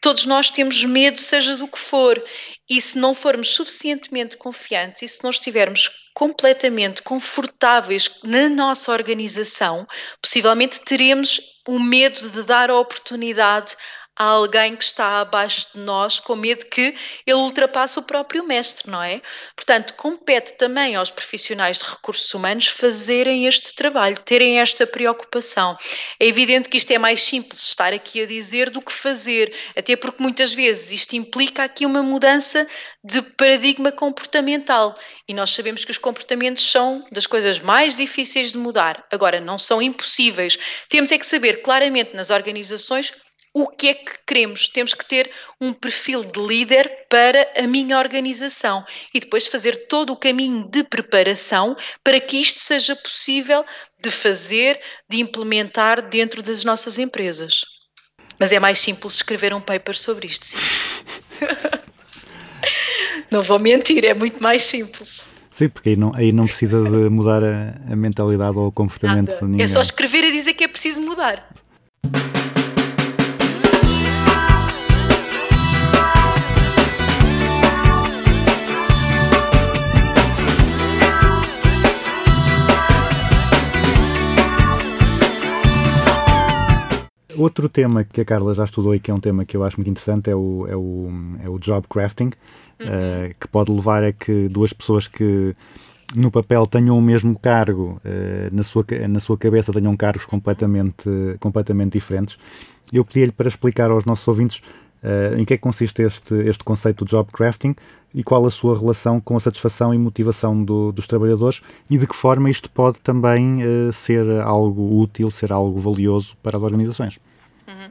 [0.00, 2.20] Todos nós temos medo, seja do que for.
[2.68, 9.86] E se não formos suficientemente confiantes e se não estivermos completamente confortáveis na nossa organização,
[10.20, 13.76] possivelmente teremos o medo de dar a oportunidade
[14.16, 16.94] a alguém que está abaixo de nós com medo que
[17.26, 19.20] ele ultrapasse o próprio mestre, não é?
[19.56, 25.76] Portanto, compete também aos profissionais de recursos humanos fazerem este trabalho, terem esta preocupação.
[26.20, 29.96] É evidente que isto é mais simples estar aqui a dizer do que fazer, até
[29.96, 32.66] porque muitas vezes isto implica aqui uma mudança
[33.02, 34.94] de paradigma comportamental
[35.28, 39.04] e nós sabemos que os comportamentos são das coisas mais difíceis de mudar.
[39.10, 40.58] Agora, não são impossíveis.
[40.88, 43.12] Temos é que saber claramente nas organizações
[43.54, 44.66] o que é que queremos.
[44.66, 50.12] Temos que ter um perfil de líder para a minha organização e depois fazer todo
[50.12, 53.64] o caminho de preparação para que isto seja possível
[54.02, 57.60] de fazer, de implementar dentro das nossas empresas.
[58.38, 60.58] Mas é mais simples escrever um paper sobre isto, sim.
[63.30, 65.24] não vou mentir, é muito mais simples.
[65.52, 69.28] Sim, porque aí não, aí não precisa de mudar a, a mentalidade ou o comportamento
[69.28, 69.40] Nada.
[69.40, 69.64] de ninguém.
[69.64, 71.48] É só escrever e dizer que é preciso mudar.
[87.36, 89.76] Outro tema que a Carla já estudou e que é um tema que eu acho
[89.76, 91.08] muito interessante é o, é o,
[91.44, 92.30] é o job crafting,
[92.80, 92.86] uhum.
[92.86, 95.54] uh, que pode levar a que duas pessoas que
[96.14, 101.08] no papel tenham o mesmo cargo, uh, na, sua, na sua cabeça tenham cargos completamente,
[101.40, 102.38] completamente diferentes.
[102.92, 104.62] Eu pedi-lhe para explicar aos nossos ouvintes
[105.02, 107.74] uh, em que é que consiste este, este conceito de job crafting
[108.14, 112.06] e qual a sua relação com a satisfação e motivação do, dos trabalhadores e de
[112.06, 117.18] que forma isto pode também uh, ser algo útil, ser algo valioso para as organizações.
[117.66, 117.90] Uhum.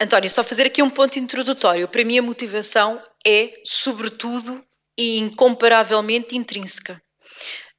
[0.00, 1.86] António, só fazer aqui um ponto introdutório.
[1.86, 4.62] Para mim, a motivação é, sobretudo
[4.98, 7.00] e incomparavelmente intrínseca.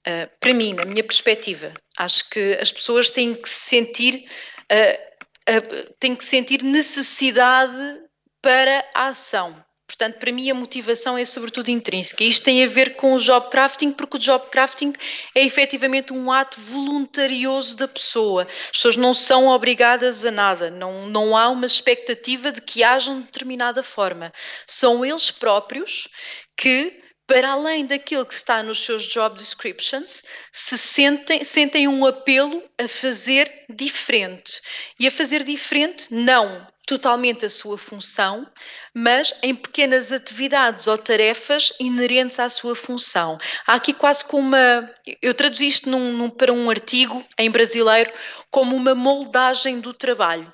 [0.07, 4.25] Uh, para mim, na minha perspectiva, acho que as pessoas têm que sentir,
[4.71, 7.99] uh, têm que sentir necessidade
[8.41, 9.66] para a ação.
[9.97, 12.23] Portanto, para mim a motivação é sobretudo intrínseca.
[12.23, 14.93] Isto tem a ver com o job crafting, porque o job crafting
[15.33, 18.43] é efetivamente um ato voluntarioso da pessoa.
[18.43, 23.21] As pessoas não são obrigadas a nada, não, não há uma expectativa de que hajam
[23.21, 24.31] de determinada forma.
[24.67, 26.07] São eles próprios
[26.55, 32.63] que para além daquilo que está nos seus job descriptions, se sentem, sentem um apelo
[32.77, 34.61] a fazer diferente.
[34.99, 38.49] E a fazer diferente, não totalmente a sua função,
[38.95, 43.37] mas em pequenas atividades ou tarefas inerentes à sua função.
[43.67, 44.89] Há aqui quase como uma.
[45.21, 48.09] Eu traduzi isto num, num, para um artigo em brasileiro
[48.49, 50.51] como uma moldagem do trabalho.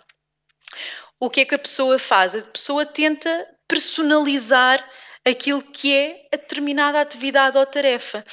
[1.20, 2.34] O que é que a pessoa faz?
[2.34, 4.84] A pessoa tenta personalizar
[5.24, 8.26] aquilo que é a determinada atividade ou tarefa.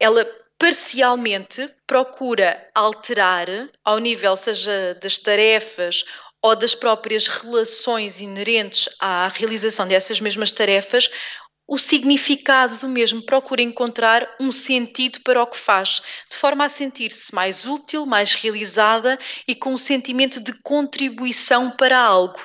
[0.00, 0.26] Ela
[0.58, 3.46] parcialmente procura alterar,
[3.84, 6.04] ao nível seja das tarefas
[6.42, 11.10] ou das próprias relações inerentes à realização dessas mesmas tarefas,
[11.68, 16.68] o significado do mesmo, procura encontrar um sentido para o que faz, de forma a
[16.68, 19.18] sentir-se mais útil, mais realizada
[19.48, 22.38] e com um sentimento de contribuição para algo.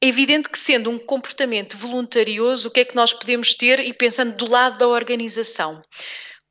[0.00, 3.92] É evidente que, sendo um comportamento voluntarioso, o que é que nós podemos ter e
[3.92, 5.82] pensando do lado da organização?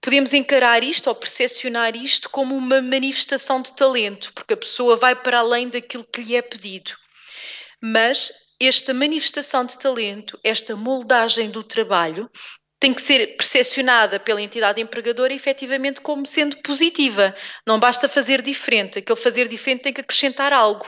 [0.04, 5.16] Podemos encarar isto ou percepcionar isto como uma manifestação de talento, porque a pessoa vai
[5.16, 6.92] para além daquilo que lhe é pedido.
[7.82, 12.30] Mas esta manifestação de talento, esta moldagem do trabalho,
[12.82, 17.34] tem que ser percepcionada pela entidade empregadora efetivamente como sendo positiva.
[17.66, 20.86] Não basta fazer diferente, aquele fazer diferente tem que acrescentar algo.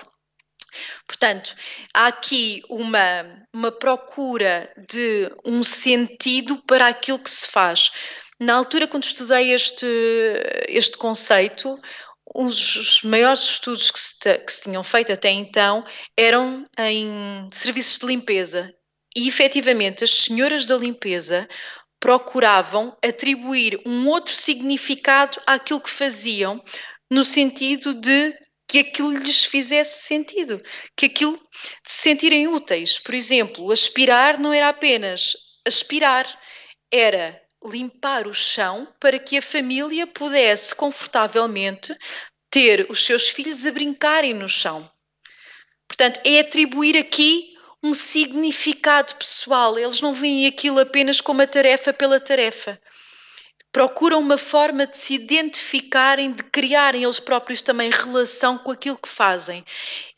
[1.08, 1.56] Portanto,
[1.93, 7.91] há aqui uma, uma procura de um sentido para aquilo que se faz.
[8.39, 9.86] Na altura, quando estudei este,
[10.67, 11.80] este conceito,
[12.34, 15.84] os maiores estudos que se, que se tinham feito até então
[16.17, 18.74] eram em serviços de limpeza.
[19.15, 21.48] E efetivamente, as senhoras da limpeza
[22.00, 26.62] procuravam atribuir um outro significado àquilo que faziam,
[27.10, 28.34] no sentido de
[28.67, 30.62] que aquilo lhes fizesse sentido,
[30.98, 33.00] que aquilo de se sentirem úteis.
[33.00, 36.28] Por exemplo, aspirar não era apenas aspirar,
[36.91, 41.95] era limpar o chão para que a família pudesse confortavelmente
[42.49, 44.89] ter os seus filhos a brincarem no chão.
[45.88, 49.78] Portanto, é atribuir aqui um significado pessoal.
[49.78, 52.80] Eles não veem aquilo apenas como a tarefa pela tarefa.
[53.71, 59.10] Procuram uma forma de se identificarem, de criarem eles próprios também relação com aquilo que
[59.10, 59.65] fazem.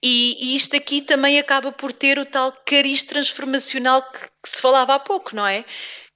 [0.01, 4.61] E, e isto aqui também acaba por ter o tal cariz transformacional que, que se
[4.61, 5.65] falava há pouco, não é?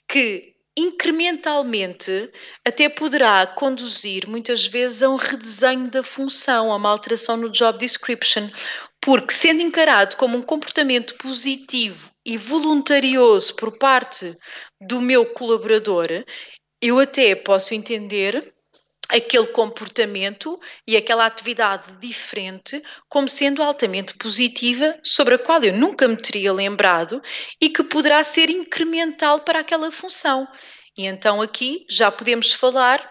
[0.07, 2.31] Que incrementalmente
[2.65, 7.77] até poderá conduzir muitas vezes a um redesenho da função, a uma alteração no job
[7.77, 8.47] description,
[9.01, 14.37] porque sendo encarado como um comportamento positivo e voluntarioso por parte
[14.79, 16.07] do meu colaborador,
[16.81, 18.53] eu até posso entender
[19.11, 26.07] aquele comportamento e aquela atividade diferente como sendo altamente positiva, sobre a qual eu nunca
[26.07, 27.21] me teria lembrado
[27.61, 30.47] e que poderá ser incremental para aquela função.
[30.97, 33.09] E então aqui já podemos falar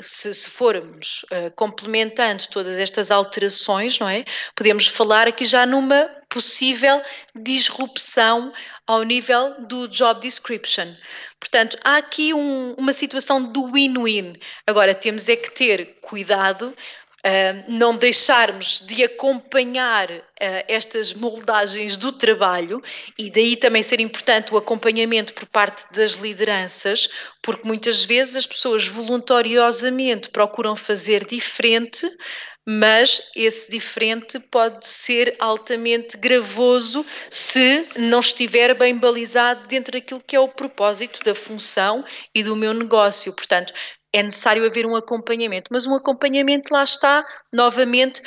[0.00, 4.24] se, se, formos uh, complementando todas estas alterações, não é?
[4.54, 7.02] Podemos falar aqui já numa possível
[7.34, 8.52] disrupção
[8.86, 10.88] ao nível do job description.
[11.42, 14.34] Portanto, há aqui um, uma situação do win-win.
[14.64, 16.72] Agora, temos é que ter cuidado
[17.24, 20.22] Uh, não deixarmos de acompanhar uh,
[20.66, 22.82] estas moldagens do trabalho
[23.16, 27.08] e daí também ser importante o acompanhamento por parte das lideranças,
[27.40, 32.10] porque muitas vezes as pessoas voluntariosamente procuram fazer diferente,
[32.68, 40.36] mas esse diferente pode ser altamente gravoso se não estiver bem balizado dentro daquilo que
[40.36, 43.32] é o propósito da função e do meu negócio.
[43.32, 43.72] Portanto,
[44.12, 48.22] é necessário haver um acompanhamento, mas um acompanhamento lá está, novamente,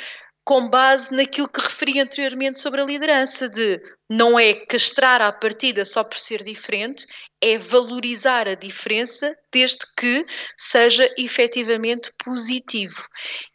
[0.46, 5.84] com base naquilo que referi anteriormente sobre a liderança, de não é castrar à partida
[5.84, 7.04] só por ser diferente,
[7.40, 10.24] é valorizar a diferença desde que
[10.56, 13.04] seja efetivamente positivo.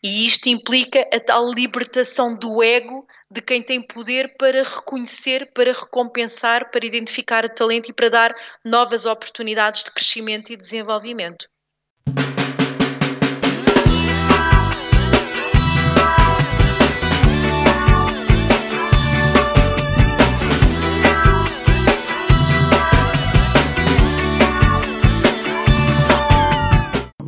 [0.03, 5.71] E isto implica a tal libertação do ego de quem tem poder para reconhecer, para
[5.71, 8.35] recompensar, para identificar o talento e para dar
[8.65, 11.50] novas oportunidades de crescimento e desenvolvimento.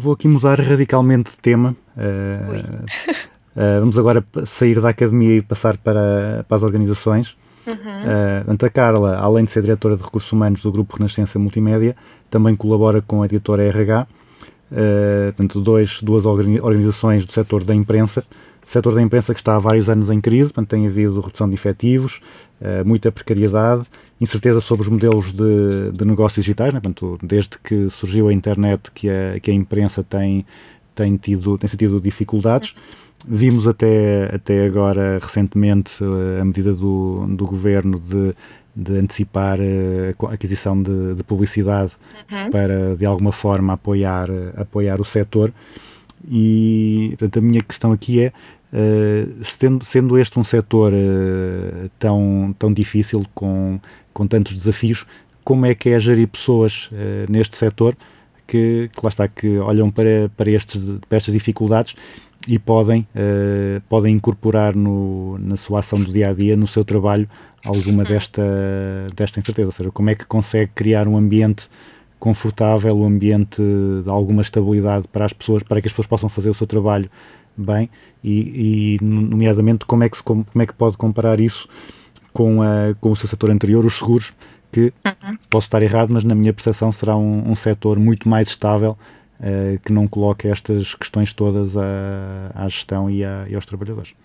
[0.04, 1.76] Vou aqui mudar radicalmente de tema.
[1.96, 7.38] Uh, vamos agora sair da academia e passar para, para as organizações.
[7.66, 8.54] Uhum.
[8.54, 11.96] Uh, a Carla, além de ser diretora de recursos humanos do Grupo Renascença Multimédia,
[12.30, 14.06] também colabora com a editora RH,
[14.72, 18.26] uh, portanto, dois, duas organi- organizações do setor da imprensa.
[18.66, 21.56] Setor da imprensa que está há vários anos em crise, portanto, tem havido redução de
[21.56, 22.22] efetivos,
[22.62, 23.86] uh, muita precariedade,
[24.20, 26.80] incerteza sobre os modelos de, de negócios digitais, né?
[26.80, 30.46] portanto, desde que surgiu a internet que a, que a imprensa tem,
[30.96, 32.74] tem, tido, tem sentido dificuldades.
[33.26, 38.36] Vimos até, até agora, recentemente, eh, a medida do, do governo de,
[38.76, 41.94] de antecipar eh, a aquisição de, de publicidade
[42.52, 45.54] para, de alguma forma, apoiar, eh, apoiar o setor.
[46.30, 48.34] E portanto, a minha questão aqui é,
[48.76, 53.80] eh, sendo, sendo este um setor eh, tão, tão difícil, com,
[54.12, 55.06] com tantos desafios,
[55.44, 57.96] como é que é gerir pessoas eh, neste setor
[58.48, 61.96] que, que lá está, que olham para, para, estes, para estas dificuldades
[62.48, 63.08] e podem,
[63.88, 67.26] podem incorporar no, na sua ação do dia a dia, no seu trabalho,
[67.64, 68.44] alguma desta,
[69.16, 69.70] desta incerteza.
[69.70, 71.70] Ou seja, como é que consegue criar um ambiente
[72.24, 76.50] confortável, um ambiente de alguma estabilidade para as pessoas, para que as pessoas possam fazer
[76.50, 77.10] o seu trabalho
[77.58, 77.90] bem
[78.24, 81.68] e, e nomeadamente, como é, que se, como é que pode comparar isso
[82.32, 84.34] com, a, com o seu setor anterior, os seguros,
[84.72, 84.94] que
[85.50, 88.98] posso estar errado, mas na minha percepção será um, um setor muito mais estável
[89.42, 94.16] eh, que não coloca estas questões todas à, à gestão e, à- e aos trabalhadores.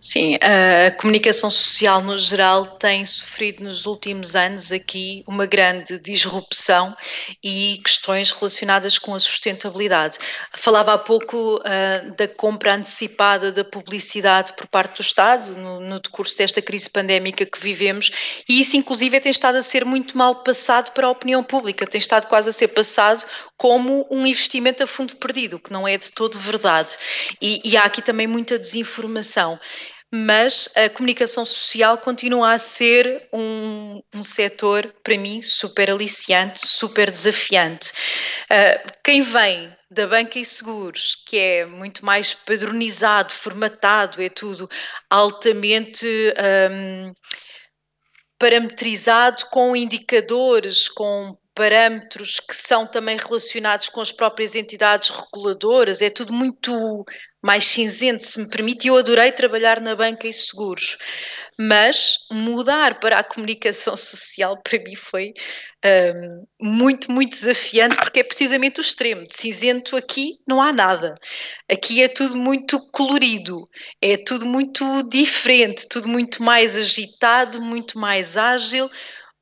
[0.00, 6.94] Sim, a comunicação social no geral tem sofrido nos últimos anos aqui uma grande disrupção
[7.42, 10.18] e questões relacionadas com a sustentabilidade.
[10.52, 16.00] Falava há pouco ah, da compra antecipada da publicidade por parte do Estado no, no
[16.00, 18.10] decurso desta crise pandémica que vivemos
[18.48, 21.98] e isso inclusive tem estado a ser muito mal passado para a opinião pública, tem
[21.98, 23.24] estado quase a ser passado
[23.56, 26.96] como um investimento a fundo perdido, o que não é de todo verdade.
[27.40, 29.43] E, e há aqui também muita desinformação
[30.12, 37.10] mas a comunicação social continua a ser um, um setor, para mim, super aliciante, super
[37.10, 37.90] desafiante.
[38.44, 44.68] Uh, quem vem da banca e seguros, que é muito mais padronizado, formatado, é tudo
[45.10, 46.06] altamente.
[46.70, 47.12] Um,
[48.38, 56.10] parametrizado com indicadores, com parâmetros que são também relacionados com as próprias entidades reguladoras, é
[56.10, 57.04] tudo muito
[57.44, 58.88] mais cinzento, se me permite.
[58.88, 60.96] Eu adorei trabalhar na banca e seguros,
[61.58, 65.34] mas mudar para a comunicação social para mim foi
[65.84, 69.26] um, muito, muito desafiante, porque é precisamente o extremo.
[69.26, 71.14] De cinzento aqui não há nada.
[71.70, 73.68] Aqui é tudo muito colorido,
[74.00, 78.90] é tudo muito diferente, tudo muito mais agitado, muito mais ágil,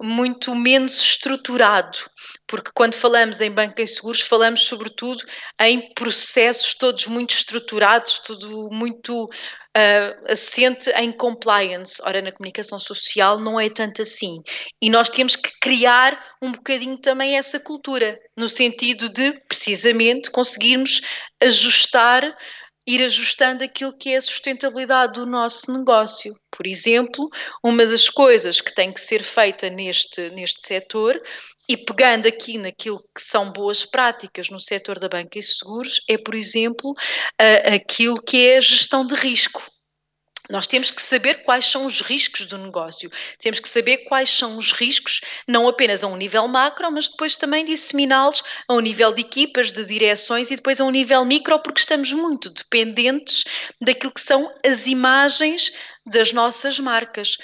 [0.02, 1.98] muito menos estruturado,
[2.46, 5.22] porque quando falamos em banca e seguros, falamos sobretudo
[5.60, 12.00] em processos todos muito estruturados, tudo muito uh, assente em compliance.
[12.02, 14.42] Ora, na comunicação social não é tanto assim.
[14.80, 21.00] E nós temos que criar um bocadinho também essa cultura, no sentido de, precisamente, conseguirmos
[21.40, 22.22] ajustar
[22.86, 26.34] ir ajustando aquilo que é a sustentabilidade do nosso negócio.
[26.50, 27.28] Por exemplo,
[27.62, 31.20] uma das coisas que tem que ser feita neste, neste setor,
[31.68, 36.18] e pegando aqui naquilo que são boas práticas no setor da banca e seguros, é,
[36.18, 36.92] por exemplo,
[37.72, 39.62] aquilo que é a gestão de risco.
[40.50, 44.58] Nós temos que saber quais são os riscos do negócio, temos que saber quais são
[44.58, 49.12] os riscos, não apenas a um nível macro, mas depois também disseminá-los a um nível
[49.12, 53.44] de equipas, de direções e depois a um nível micro, porque estamos muito dependentes
[53.80, 55.72] daquilo que são as imagens
[56.04, 57.36] das nossas marcas,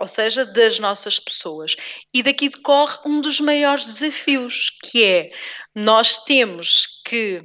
[0.00, 1.74] ou seja, das nossas pessoas.
[2.14, 5.30] E daqui decorre um dos maiores desafios, que é
[5.74, 7.40] nós temos que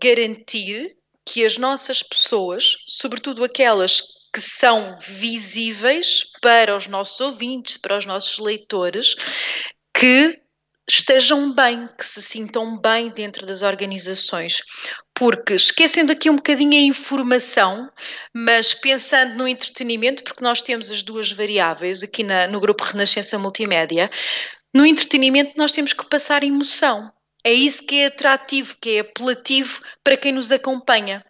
[0.00, 7.98] garantir que as nossas pessoas, sobretudo aquelas que são visíveis para os nossos ouvintes, para
[7.98, 9.16] os nossos leitores,
[9.94, 10.40] que
[10.88, 14.60] estejam bem, que se sintam bem dentro das organizações.
[15.14, 17.90] Porque, esquecendo aqui um bocadinho a informação,
[18.34, 23.38] mas pensando no entretenimento, porque nós temos as duas variáveis aqui na- no grupo Renascença
[23.38, 24.10] Multimédia,
[24.74, 27.12] no entretenimento nós temos que passar emoção.
[27.44, 31.24] É isso que é atrativo, que é apelativo para quem nos acompanha.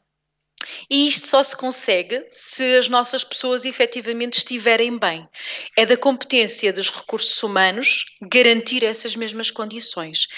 [0.89, 5.29] E isto só se consegue se as nossas pessoas efetivamente estiverem bem.
[5.77, 10.29] É da competência dos recursos humanos garantir essas mesmas condições.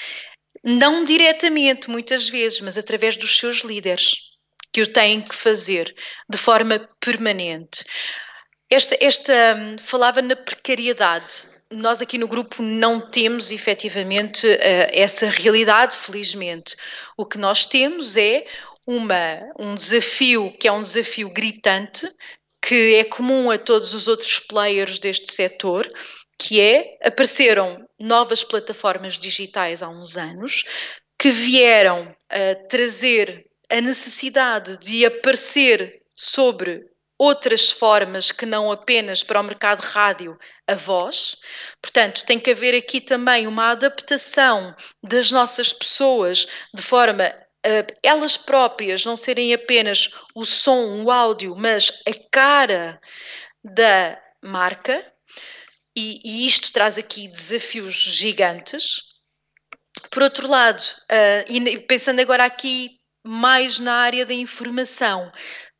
[0.64, 4.33] Não diretamente, muitas vezes, mas através dos seus líderes,
[4.72, 5.95] que o têm que fazer
[6.28, 7.85] de forma permanente.
[8.70, 11.51] Esta, esta hum, falava na precariedade.
[11.70, 16.76] nós aqui no grupo não temos efetivamente eh, essa realidade, felizmente.
[17.16, 18.47] O que nós temos é
[18.87, 22.09] uma, um desafio que é um desafio gritante,
[22.61, 25.91] que é comum a todos os outros players deste setor,
[26.39, 30.64] que é apareceram novas plataformas digitais há uns anos
[31.18, 36.85] que vieram a trazer a necessidade de aparecer sobre
[37.16, 41.37] outras formas que não apenas para o mercado rádio a voz.
[41.80, 47.33] Portanto, tem que haver aqui também uma adaptação das nossas pessoas de forma
[48.02, 53.00] elas próprias não serem apenas o som, o áudio, mas a cara
[53.62, 55.06] da marca.
[55.96, 59.02] E, e isto traz aqui desafios gigantes.
[60.10, 65.30] Por outro lado, uh, pensando agora aqui mais na área da informação,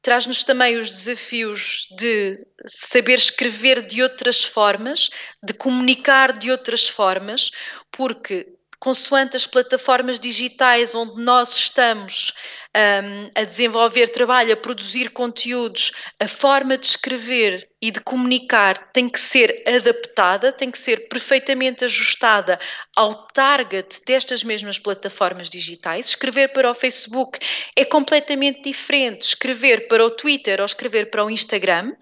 [0.01, 5.11] traz-nos também os desafios de saber escrever de outras formas,
[5.43, 7.51] de comunicar de outras formas,
[7.91, 8.47] porque
[8.83, 12.33] consoante as plataformas digitais onde nós estamos
[12.77, 19.09] um, a desenvolver trabalho, a produzir conteúdos, a forma de escrever e de comunicar tem
[19.09, 22.59] que ser adaptada, tem que ser perfeitamente ajustada
[22.97, 26.07] ao target destas mesmas plataformas digitais.
[26.07, 27.39] Escrever para o Facebook
[27.77, 29.29] é completamente diferente.
[29.29, 31.95] Escrever para o Twitter ou escrever para o Instagram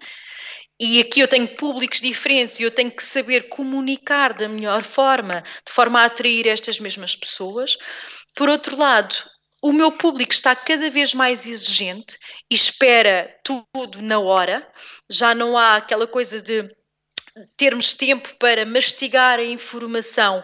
[0.83, 5.43] e aqui eu tenho públicos diferentes e eu tenho que saber comunicar da melhor forma,
[5.63, 7.77] de forma a atrair estas mesmas pessoas.
[8.33, 9.15] Por outro lado,
[9.61, 12.17] o meu público está cada vez mais exigente
[12.49, 14.67] e espera tudo na hora.
[15.07, 16.67] Já não há aquela coisa de
[17.55, 20.43] termos tempo para mastigar a informação,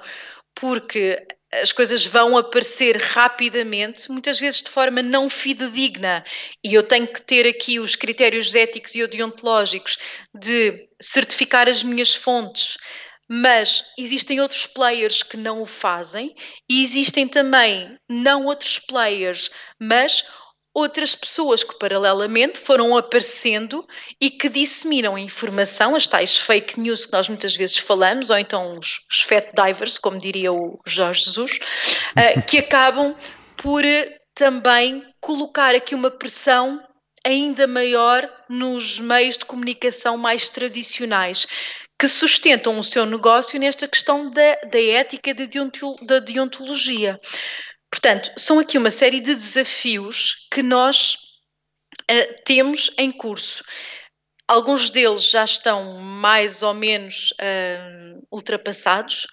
[0.54, 6.24] porque as coisas vão aparecer rapidamente, muitas vezes de forma não fidedigna,
[6.64, 9.98] e eu tenho que ter aqui os critérios éticos e deontológicos
[10.34, 12.78] de certificar as minhas fontes,
[13.30, 16.34] mas existem outros players que não o fazem
[16.70, 20.24] e existem também não outros players, mas
[20.78, 23.84] outras pessoas que paralelamente foram aparecendo
[24.22, 28.78] e que disseminam informação, as tais fake news que nós muitas vezes falamos, ou então
[28.78, 33.16] os, os fat divers, como diria o Jorge Jesus, uh, que acabam
[33.56, 36.80] por uh, também colocar aqui uma pressão
[37.26, 41.48] ainda maior nos meios de comunicação mais tradicionais,
[42.00, 45.34] que sustentam o seu negócio nesta questão da, da ética e
[46.06, 47.20] da deontologia.
[47.90, 51.16] Portanto, são aqui uma série de desafios que nós
[52.10, 53.64] uh, temos em curso.
[54.48, 59.28] Alguns deles já estão mais ou menos uh, ultrapassados,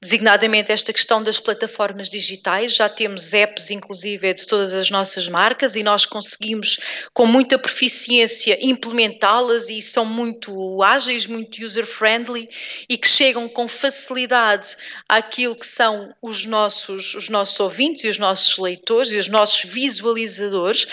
[0.00, 2.76] designadamente esta questão das plataformas digitais.
[2.76, 6.78] Já temos apps, inclusive, de todas as nossas marcas e nós conseguimos,
[7.12, 12.48] com muita proficiência, implementá-las e são muito ágeis, muito user-friendly
[12.88, 14.76] e que chegam com facilidade
[15.08, 19.68] àquilo que são os nossos, os nossos ouvintes e os nossos leitores e os nossos
[19.68, 20.86] visualizadores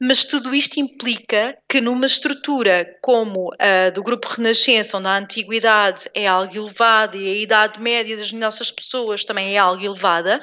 [0.00, 6.08] mas tudo isto implica que numa estrutura como a do Grupo Renascença, onde a antiguidade
[6.14, 10.40] é algo elevada e a idade média das nossas pessoas também é algo elevada,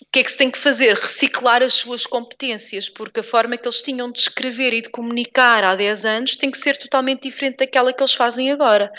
[0.00, 0.94] o que é que se tem que fazer?
[0.94, 5.64] Reciclar as suas competências, porque a forma que eles tinham de escrever e de comunicar
[5.64, 8.92] há 10 anos tem que ser totalmente diferente daquela que eles fazem agora.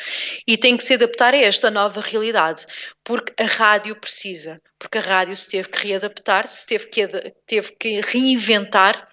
[0.45, 2.65] E tem que se adaptar a esta nova realidade,
[3.03, 7.07] porque a rádio precisa, porque a rádio se teve que readaptar, se teve que,
[7.45, 9.07] teve que reinventar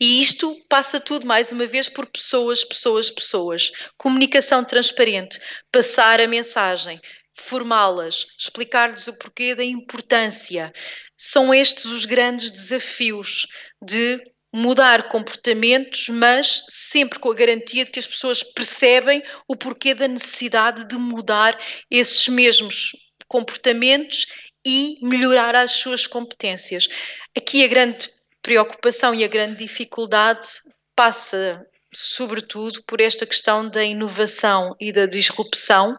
[0.00, 3.70] e isto passa tudo, mais uma vez, por pessoas, pessoas, pessoas.
[3.96, 5.38] Comunicação transparente,
[5.72, 7.00] passar a mensagem,
[7.32, 10.72] formá-las, explicar-lhes o porquê da importância.
[11.16, 13.46] São estes os grandes desafios
[13.82, 19.94] de mudar comportamentos, mas sempre com a garantia de que as pessoas percebem o porquê
[19.94, 21.58] da necessidade de mudar
[21.90, 22.92] esses mesmos
[23.26, 24.26] comportamentos
[24.64, 26.88] e melhorar as suas competências.
[27.36, 28.10] Aqui a grande
[28.48, 30.48] preocupação e a grande dificuldade
[30.96, 35.94] passa, sobretudo, por esta questão da inovação e da disrupção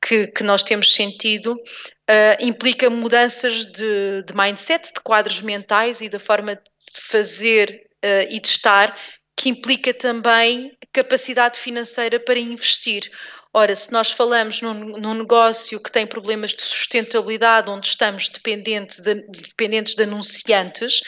[0.00, 6.08] que, que nós temos sentido, uh, implica mudanças de, de, mindset, de quadros mentais e
[6.08, 6.62] da forma de
[7.02, 8.98] fazer uh, e de estar,
[9.36, 13.10] que implica também capacidade financeira para investir.
[13.58, 19.00] Ora, se nós falamos num, num, negócio que tem problemas de sustentabilidade, onde estamos dependente
[19.00, 21.00] de, dependentes de anunciantes,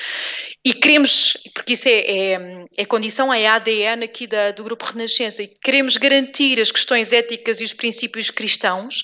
[0.65, 2.39] e queremos, porque isso é, é,
[2.79, 7.61] é condição, é ADN aqui da, do Grupo Renascença, e queremos garantir as questões éticas
[7.61, 9.03] e os princípios cristãos,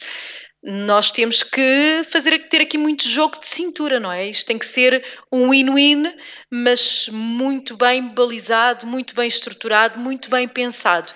[0.66, 4.26] nós temos que fazer ter aqui muito jogo de cintura, não é?
[4.26, 6.11] Isto tem que ser um win-win,
[6.51, 11.12] mas muito bem balizado, muito bem estruturado, muito bem pensado.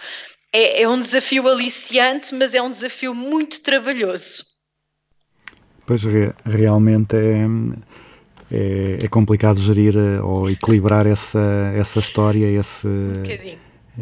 [0.53, 4.45] É, é um desafio aliciante, mas é um desafio muito trabalhoso.
[5.87, 7.47] Pois re- realmente é,
[8.53, 11.41] é, é complicado gerir eh, ou equilibrar essa,
[11.75, 13.59] essa história, esse, Um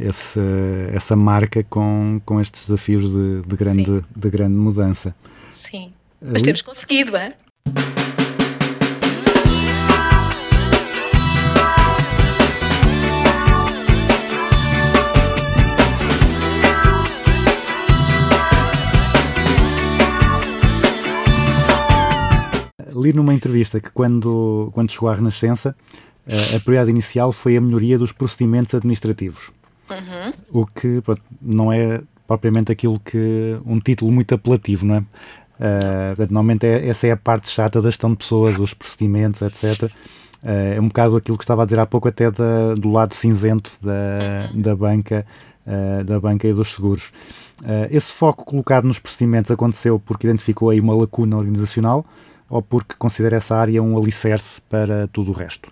[0.09, 0.41] esse,
[0.93, 5.15] essa marca com, com estes desafios de, de grande, de grande mudança.
[5.53, 5.93] Sim.
[6.21, 7.33] Mas Ali- temos conseguido, é?
[22.97, 25.77] Li numa entrevista que quando, quando chegou à Renascença,
[26.27, 29.51] eh, a prioridade inicial foi a melhoria dos procedimentos administrativos.
[30.51, 35.05] O que pronto, não é propriamente aquilo que um título muito apelativo, não é?
[36.09, 39.91] Portanto, normalmente é- essa é a parte chata da gestão de pessoas, os procedimentos, etc.
[40.43, 43.15] Eh, é um bocado aquilo que estava a dizer há pouco, até da- do lado
[43.15, 45.25] cinzento da, da banca,
[45.67, 47.11] eh, da banca e dos seguros.
[47.65, 52.05] Eh, esse foco colocado nos procedimentos aconteceu porque identificou aí uma lacuna organizacional
[52.49, 55.71] ou porque considera essa área um alicerce para tudo o resto?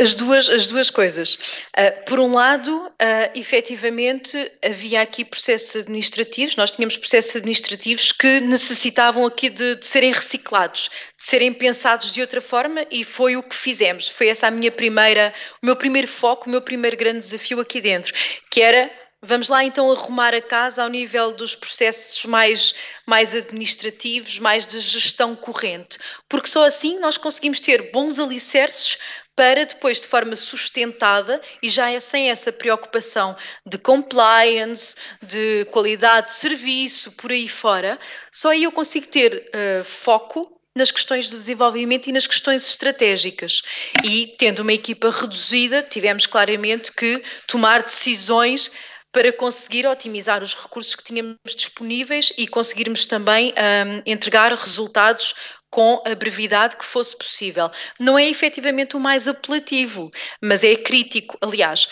[0.00, 1.60] As duas, as duas coisas.
[1.76, 8.38] Ah, por um lado, ah, efetivamente, havia aqui processos administrativos, nós tínhamos processos administrativos que
[8.40, 10.88] necessitavam aqui de, de serem reciclados,
[11.18, 14.08] de serem pensados de outra forma e foi o que fizemos.
[14.08, 17.80] Foi essa a minha primeira, o meu primeiro foco, o meu primeiro grande desafio aqui
[17.80, 18.14] dentro,
[18.52, 18.88] que era
[19.20, 24.78] Vamos lá então arrumar a casa ao nível dos processos mais, mais administrativos, mais de
[24.78, 25.98] gestão corrente,
[26.28, 28.96] porque só assim nós conseguimos ter bons alicerces
[29.34, 36.28] para depois, de forma sustentada e já é sem essa preocupação de compliance, de qualidade
[36.28, 37.98] de serviço, por aí fora,
[38.32, 43.62] só aí eu consigo ter eh, foco nas questões de desenvolvimento e nas questões estratégicas.
[44.04, 48.70] E tendo uma equipa reduzida, tivemos claramente que tomar decisões
[49.12, 55.34] para conseguir otimizar os recursos que tínhamos disponíveis e conseguirmos também hum, entregar resultados
[55.70, 57.70] com a brevidade que fosse possível.
[57.98, 60.10] Não é efetivamente o mais apelativo,
[60.42, 61.36] mas é crítico.
[61.40, 61.88] Aliás,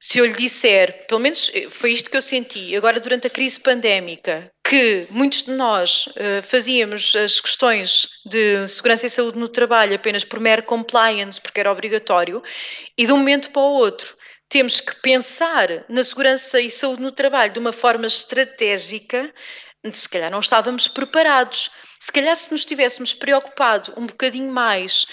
[0.00, 3.30] se eu lhe disser, pelo menos eh, foi isto que eu senti, agora durante a
[3.30, 9.48] crise pandémica, que muitos de nós eh, fazíamos as questões de segurança e saúde no
[9.48, 12.42] trabalho apenas por mero compliance, porque era obrigatório,
[12.98, 14.15] e de um momento para o outro
[14.48, 19.32] temos que pensar na segurança e saúde no trabalho de uma forma estratégica,
[19.92, 21.70] se calhar não estávamos preparados.
[22.00, 25.06] Se calhar se nos tivéssemos preocupado um bocadinho mais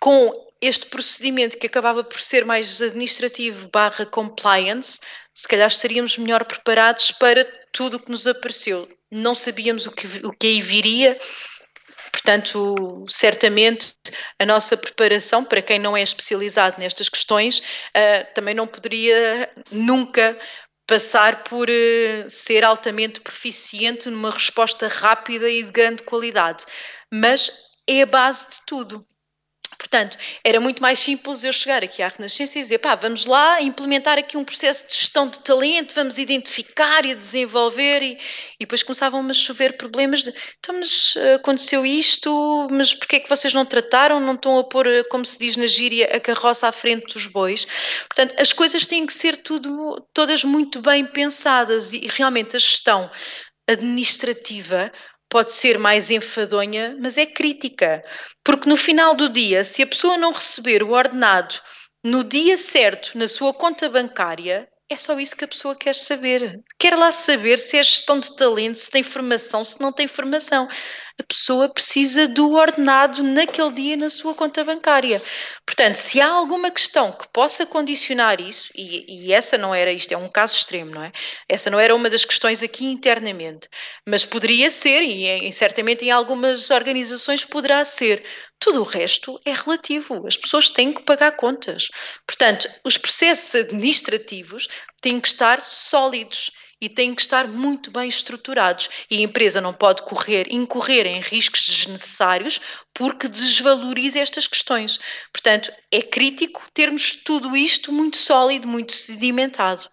[0.00, 5.00] com este procedimento que acabava por ser mais administrativo barra compliance,
[5.34, 8.88] se calhar estaríamos melhor preparados para tudo o que nos apareceu.
[9.10, 11.18] Não sabíamos o que, o que aí viria,
[12.26, 13.94] Portanto, certamente
[14.36, 17.62] a nossa preparação, para quem não é especializado nestas questões,
[17.94, 20.36] ah, também não poderia nunca
[20.88, 26.64] passar por eh, ser altamente proficiente numa resposta rápida e de grande qualidade.
[27.14, 27.52] Mas
[27.86, 29.06] é a base de tudo.
[29.78, 33.60] Portanto, era muito mais simples eu chegar aqui à Renascença e dizer, pá, vamos lá
[33.60, 38.18] implementar aqui um processo de gestão de talento, vamos identificar e desenvolver e,
[38.58, 43.20] e depois começavam-me a chover problemas de, então, mas eh, aconteceu isto, mas porquê é
[43.20, 46.20] que vocês não trataram, não estão a pôr, eh, como se diz na gíria, a
[46.20, 47.66] carroça à frente dos bois?
[48.08, 52.58] Portanto, as coisas têm que ser tudo, todas muito bem pensadas e, e realmente a
[52.58, 53.10] gestão
[53.68, 54.92] administrativa
[55.28, 58.02] pode ser mais enfadonha, mas é crítica.
[58.44, 61.56] Porque no final do dia, se a pessoa não receber o ordenado
[62.04, 66.60] no dia certo na sua conta bancária, é só isso que a pessoa quer saber.
[66.78, 70.68] Quer lá saber se é gestão de talento, se tem formação, se não tem formação.
[71.18, 75.22] A pessoa precisa do ordenado naquele dia na sua conta bancária.
[75.64, 80.12] Portanto, se há alguma questão que possa condicionar isso, e, e essa não era, isto
[80.12, 81.12] é um caso extremo, não é?
[81.48, 83.66] Essa não era uma das questões aqui internamente,
[84.06, 88.22] mas poderia ser, e, em- certamente em algumas organizações poderá ser.
[88.58, 90.26] Tudo o resto é relativo.
[90.26, 91.88] As pessoas têm que pagar contas.
[92.26, 94.68] Portanto, os processos administrativos
[95.00, 96.50] têm que estar sólidos
[96.80, 98.88] e têm que estar muito bem estruturados.
[99.10, 102.60] E a empresa não pode correr, incorrer em riscos desnecessários
[102.92, 104.98] porque desvaloriza estas questões.
[105.32, 109.88] Portanto, é crítico termos tudo isto muito sólido, muito sedimentado.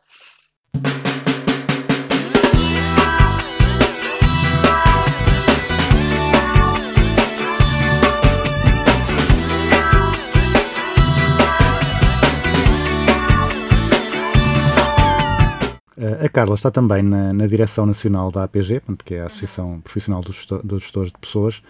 [16.23, 20.21] A Carla está também na, na direção nacional da APG, que é a Associação Profissional
[20.21, 21.61] dos, dos Gestores de Pessoas.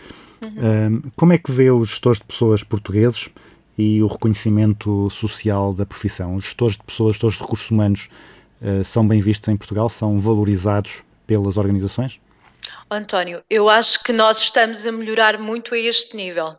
[0.42, 3.30] Um, como é que vê os gestores de pessoas portugueses
[3.78, 6.36] e o reconhecimento social da profissão?
[6.36, 8.10] Os gestores de pessoas, gestores de recursos humanos,
[8.62, 12.20] eh, são bem vistos em Portugal, são valorizados pelas organizações?
[12.90, 16.56] António, eu acho que nós estamos a melhorar muito a este nível.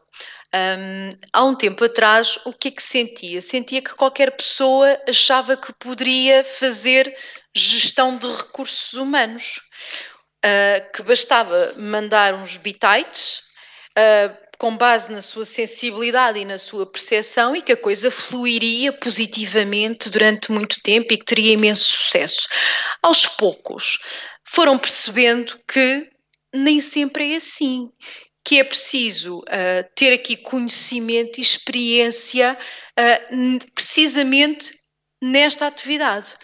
[0.55, 3.41] Hum, há um tempo atrás, o que é que sentia?
[3.41, 7.12] Sentia que qualquer pessoa achava que poderia fazer
[7.55, 9.61] gestão de recursos humanos,
[10.44, 13.40] Ah, que bastava mandar uns bitites
[13.96, 18.92] ah, com base na sua sensibilidade e na sua percepção e que a coisa fluiria
[18.92, 22.46] positivamente durante muito tempo e que teria imenso sucesso.
[23.02, 23.96] Aos poucos,
[24.44, 26.11] foram percebendo que
[26.55, 27.90] nem sempre é assim,
[28.44, 32.59] que é preciso ah, ter aqui conhecimento e experiência
[33.74, 34.78] precisamente
[35.22, 36.36] nesta atividade.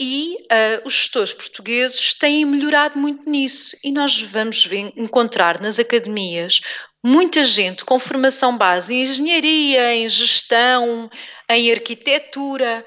[0.00, 5.78] E ah, os gestores portugueses têm melhorado muito nisso, e nós vamos ver- encontrar nas
[5.78, 6.60] academias
[7.04, 11.08] muita gente com formação base em engenharia, em gestão,
[11.48, 12.84] em arquitetura,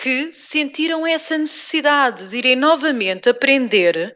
[0.00, 4.14] que sentiram essa necessidade de irem novamente aprender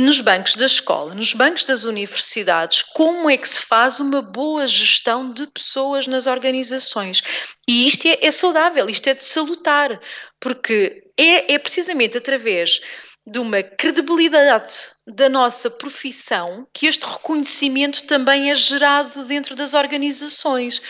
[0.00, 4.66] nos bancos da escola, nos bancos das universidades, como é que se faz uma boa
[4.66, 7.22] gestão de pessoas nas organizações.
[7.68, 10.00] E isto é, é saudável, isto é de salutar,
[10.40, 12.80] porque é, é precisamente através
[13.26, 14.74] de uma credibilidade
[15.06, 20.80] da nossa profissão que este reconhecimento também é gerado dentro das organizações.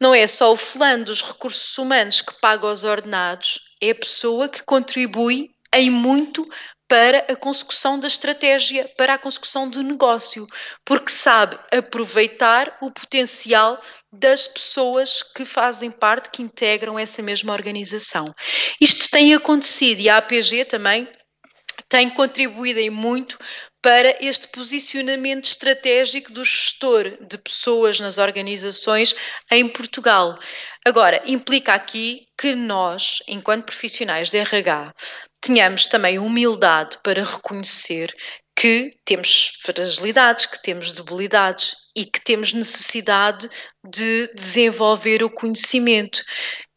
[0.00, 4.48] Não é só o fulano dos recursos humanos que paga os ordenados, é a pessoa
[4.48, 6.46] que contribui em muito
[6.92, 10.46] para a consecução da estratégia, para a consecução do negócio,
[10.84, 13.80] porque sabe aproveitar o potencial
[14.12, 18.26] das pessoas que fazem parte, que integram essa mesma organização.
[18.78, 21.08] Isto tem acontecido e a APG também
[21.88, 23.38] tem contribuído em muito
[23.82, 29.14] para este posicionamento estratégico do gestor de pessoas nas organizações
[29.50, 30.38] em Portugal.
[30.86, 34.94] Agora, implica aqui que nós, enquanto profissionais de RH,
[35.42, 38.14] tenhamos também humildade para reconhecer
[38.56, 43.50] que temos fragilidades, que temos debilidades e que temos necessidade
[43.84, 46.22] de desenvolver o conhecimento,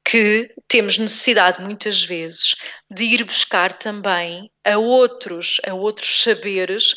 [0.03, 2.55] que temos necessidade muitas vezes
[2.89, 6.95] de ir buscar também a outros, a outros saberes,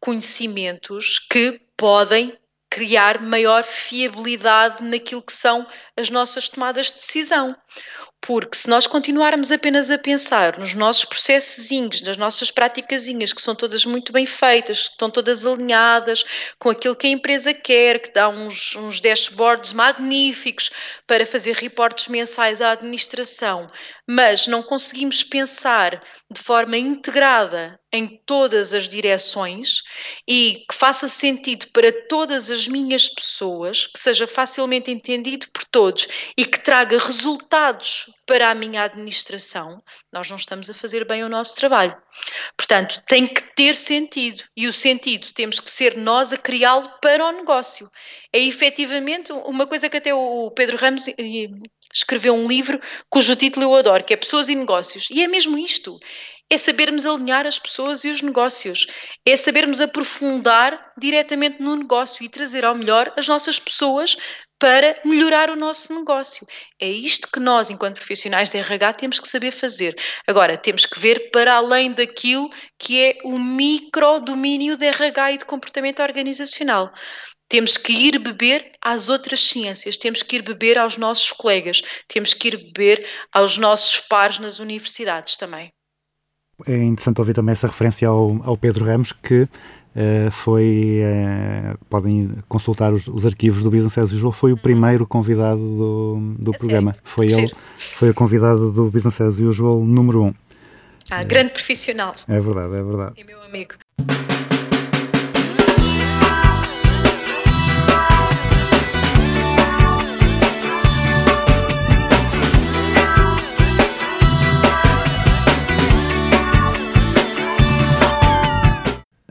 [0.00, 2.38] conhecimentos que podem
[2.70, 5.66] criar maior fiabilidade naquilo que são
[5.96, 7.56] as nossas tomadas de decisão.
[8.20, 13.54] Porque se nós continuarmos apenas a pensar nos nossos processozinhos, nas nossas praticazinhas, que são
[13.54, 16.24] todas muito bem feitas, que estão todas alinhadas
[16.58, 20.70] com aquilo que a empresa quer, que dá uns, uns dashboards magníficos
[21.06, 23.66] para fazer reportes mensais à administração,
[24.06, 29.82] mas não conseguimos pensar de forma integrada em todas as direções
[30.28, 36.06] e que faça sentido para todas as minhas pessoas, que seja facilmente entendido por todos
[36.36, 41.30] e que traga resultados para a minha administração, nós não estamos a fazer bem o
[41.30, 41.96] nosso trabalho.
[42.56, 47.24] Portanto, tem que ter sentido e o sentido temos que ser nós a criá-lo para
[47.24, 47.90] o negócio.
[48.30, 51.14] É efetivamente uma coisa que até o Pedro Ramos eh,
[51.92, 55.06] escreveu um livro cujo título eu adoro, que é Pessoas e Negócios.
[55.10, 55.98] E é mesmo isto.
[56.50, 58.86] É sabermos alinhar as pessoas e os negócios.
[59.26, 64.16] É sabermos aprofundar diretamente no negócio e trazer ao melhor as nossas pessoas
[64.58, 66.46] para melhorar o nosso negócio.
[66.80, 69.94] É isto que nós, enquanto profissionais de RH, temos que saber fazer.
[70.26, 75.38] Agora, temos que ver para além daquilo que é o micro domínio de RH e
[75.38, 76.92] de comportamento organizacional.
[77.48, 82.34] Temos que ir beber às outras ciências, temos que ir beber aos nossos colegas, temos
[82.34, 85.70] que ir beber aos nossos pares nas universidades também.
[86.66, 89.48] É interessante ouvir também essa referência ao, ao Pedro Ramos, que
[89.94, 91.00] eh, foi.
[91.02, 96.34] eh, podem consultar os, os arquivos do Business as Usual, foi o primeiro convidado do,
[96.38, 96.92] do A programa.
[96.92, 97.04] sério?
[97.04, 97.52] Foi ele,
[97.94, 100.26] foi o convidado do Business as Usual número 1.
[100.26, 100.34] Um.
[101.10, 103.20] Ah, grande profissional, É verdade, é verdade.
[103.20, 103.74] é meu amigo.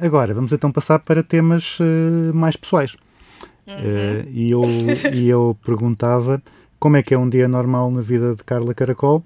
[0.08, 2.96] Agora, vamos então passar para temas eh, mais pessoais.
[3.68, 4.62] Eh, e, eu,
[5.14, 6.42] e eu perguntava
[6.80, 9.22] como é que é um dia normal na vida de Carla Caracol,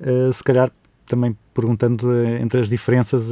[0.00, 0.72] eh, se calhar
[1.06, 3.30] também perguntando entre as diferenças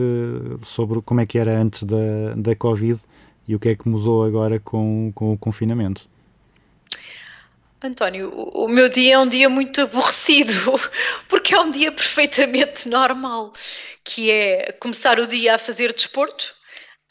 [0.62, 3.00] sobre como é que era antes da, da Covid
[3.48, 6.09] e o que é que mudou agora com, com o confinamento.
[7.82, 10.53] António, o meu dia é um dia muito aborrecido,
[11.28, 13.53] porque é um dia perfeitamente normal,
[14.05, 16.55] que é começar o dia a fazer desporto,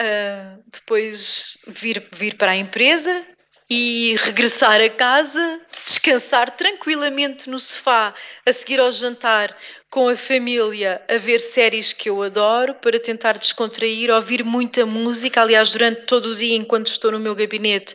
[0.01, 3.23] ah, depois vir, vir para a empresa
[3.69, 8.13] e regressar a casa, descansar tranquilamente no sofá,
[8.45, 9.55] a seguir ao jantar,
[9.91, 15.41] com a família a ver séries que eu adoro para tentar descontrair, ouvir muita música.
[15.41, 17.93] Aliás, durante todo o dia, enquanto estou no meu gabinete,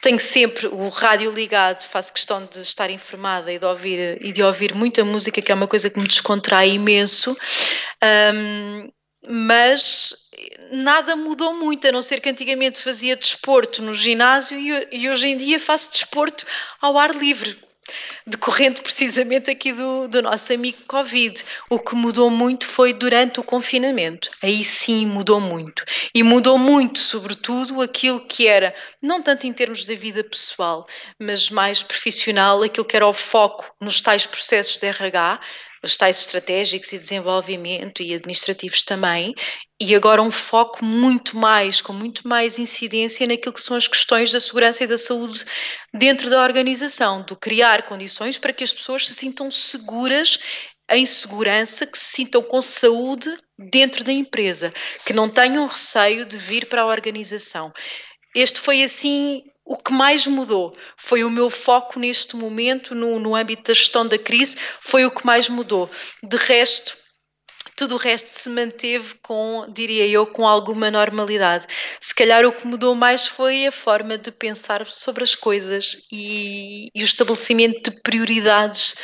[0.00, 4.42] tenho sempre o rádio ligado, faço questão de estar informada e de ouvir, e de
[4.42, 7.36] ouvir muita música, que é uma coisa que me descontrai imenso.
[8.02, 8.90] Um,
[9.28, 10.14] mas
[10.72, 14.58] nada mudou muito, a não ser que antigamente fazia desporto no ginásio
[14.90, 16.44] e, hoje em dia faço desporto
[16.80, 17.58] ao ar livre
[18.26, 21.44] decorrente precisamente aqui do, do nosso amigo Covid.
[21.68, 24.30] O que mudou muito foi durante o confinamento.
[24.42, 25.84] Aí sim mudou muito.
[26.14, 30.86] E mudou muito, sobretudo, aquilo que era, não tanto em termos da vida pessoal,
[31.18, 35.40] mas mais profissional, aquilo que era o foco nos tais processos de RH,
[35.82, 39.34] os tais estratégicos e desenvolvimento e administrativos também,
[39.80, 44.30] e agora um foco muito mais, com muito mais incidência naquilo que são as questões
[44.30, 45.44] da segurança e da saúde
[45.92, 50.38] dentro da organização, do criar condições para que as pessoas se sintam seguras
[50.88, 54.72] em segurança, que se sintam com saúde dentro da empresa,
[55.04, 57.72] que não tenham receio de vir para a organização.
[58.34, 63.34] Este foi assim o que mais mudou foi o meu foco neste momento, no, no
[63.34, 65.90] âmbito da gestão da crise, foi o que mais mudou.
[66.22, 66.96] De resto,
[67.76, 71.66] tudo o resto se manteve com, diria eu, com alguma normalidade.
[72.00, 76.88] Se calhar o que mudou mais foi a forma de pensar sobre as coisas e,
[76.94, 78.94] e o estabelecimento de prioridades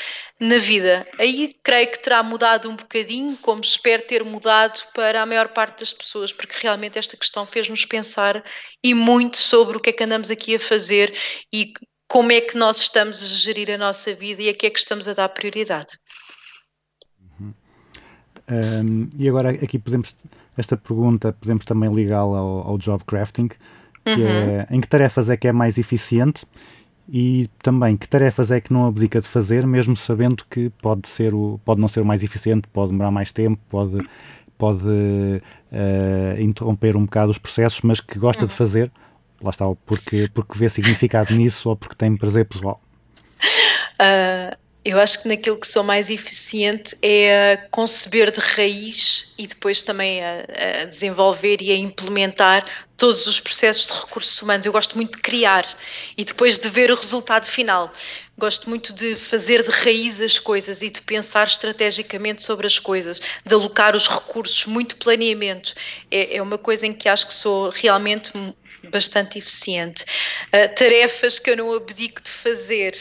[0.40, 1.06] na vida.
[1.18, 5.80] Aí creio que terá mudado um bocadinho, como espero ter mudado para a maior parte
[5.80, 8.44] das pessoas, porque realmente esta questão fez-nos pensar
[8.82, 11.12] e muito sobre o que é que andamos aqui a fazer
[11.52, 11.72] e
[12.06, 14.78] como é que nós estamos a gerir a nossa vida e a que é que
[14.78, 15.98] estamos a dar prioridade.
[18.50, 20.16] Um, e agora aqui podemos,
[20.56, 24.26] esta pergunta podemos também ligá-la ao, ao, job crafting, que uhum.
[24.26, 26.46] é em que tarefas é que é mais eficiente
[27.08, 31.32] e também que tarefas é que não abdica de fazer, mesmo sabendo que pode, ser
[31.32, 34.06] o, pode não ser o mais eficiente, pode demorar mais tempo, pode,
[34.58, 38.92] pode uh, interromper um bocado os processos, mas que gosta de fazer,
[39.40, 42.78] lá está, porque, porque vê significado nisso ou porque tem prazer pessoal.
[43.98, 44.54] Uh,
[44.88, 50.22] eu acho que naquilo que sou mais eficiente é conceber de raiz e depois também
[50.24, 50.44] a,
[50.80, 52.64] a, desenvolver e a implementar
[52.96, 54.64] todos os processos de recursos humanos.
[54.64, 55.66] Eu gosto muito de criar
[56.16, 57.92] e depois de ver o resultado final.
[58.38, 63.20] Gosto muito de fazer de raiz as coisas e de pensar estrategicamente sobre as coisas,
[63.44, 65.74] de alocar os recursos, muito planeamento.
[66.10, 68.32] É, é uma coisa em que acho que sou realmente
[68.90, 70.04] bastante eficiente.
[70.46, 72.94] Uh, tarefas que eu não abdico de fazer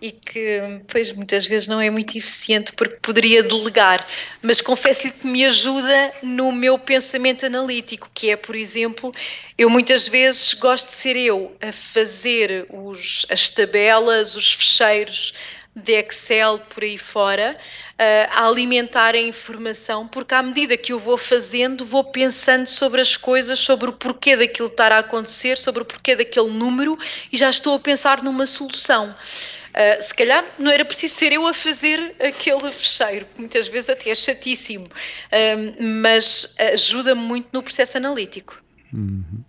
[0.00, 4.06] e que, pois, muitas vezes não é muito eficiente porque poderia delegar,
[4.40, 9.12] mas confesso-lhe que me ajuda no meu pensamento analítico, que é, por exemplo,
[9.56, 15.34] eu muitas vezes gosto de ser eu a fazer os, as tabelas, os fecheiros
[15.74, 17.56] de Excel por aí fora,
[18.30, 23.16] a alimentar a informação, porque à medida que eu vou fazendo, vou pensando sobre as
[23.16, 26.96] coisas, sobre o porquê daquilo estar a acontecer, sobre o porquê daquele número
[27.32, 29.14] e já estou a pensar numa solução.
[29.78, 33.88] Uh, se calhar não era preciso ser eu a fazer aquele fecheiro, que muitas vezes
[33.88, 38.60] até é chatíssimo, uh, mas ajuda-me muito no processo analítico.
[38.92, 39.44] Uhum.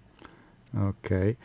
[0.89, 1.36] Ok.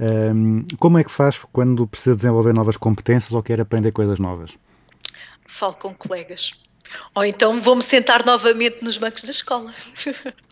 [0.00, 4.50] Um, como é que faz quando precisa desenvolver novas competências ou quer aprender coisas novas?
[5.46, 6.52] Falo com colegas.
[7.14, 9.72] Ou então vou-me sentar novamente nos bancos da escola.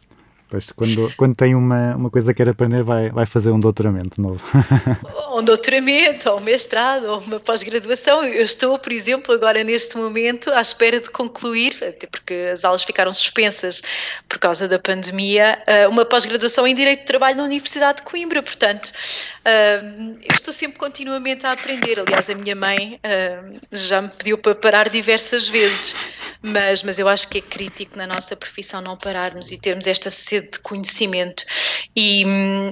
[0.50, 4.20] Pois, quando, quando tem uma, uma coisa que quer aprender, vai, vai fazer um doutoramento
[4.20, 4.42] novo.
[5.32, 8.24] um doutoramento, ou um mestrado, ou uma pós-graduação.
[8.24, 12.82] Eu estou, por exemplo, agora neste momento à espera de concluir, até porque as aulas
[12.82, 13.80] ficaram suspensas
[14.28, 18.42] por causa da pandemia, eh, uma pós-graduação em Direito de Trabalho na Universidade de Coimbra.
[18.42, 18.90] Portanto,
[19.44, 19.80] eh,
[20.22, 21.98] eu estou sempre continuamente a aprender.
[21.98, 23.40] Aliás, a minha mãe eh,
[23.72, 25.94] já me pediu para parar diversas vezes,
[26.42, 30.10] mas, mas eu acho que é crítico na nossa profissão não pararmos e termos esta
[30.10, 31.44] sede de conhecimento.
[31.96, 32.24] E,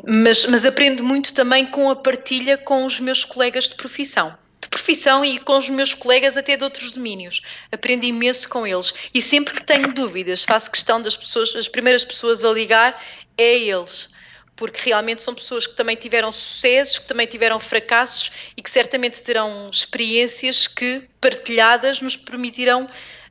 [0.06, 4.68] mas, mas aprendo muito também com a partilha com os meus colegas de profissão de
[4.68, 7.40] profissão e com os meus colegas até de outros domínios.
[7.72, 12.04] Aprendo imenso com eles e sempre que tenho dúvidas, faço questão das pessoas, as primeiras
[12.04, 13.00] pessoas a ligar
[13.36, 14.10] é eles.
[14.58, 19.22] Porque realmente são pessoas que também tiveram sucessos, que também tiveram fracassos e que certamente
[19.22, 22.86] terão experiências que, partilhadas, nos permitirão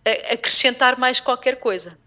[0.05, 1.97] eh, acrescentar mais qualquer coisa.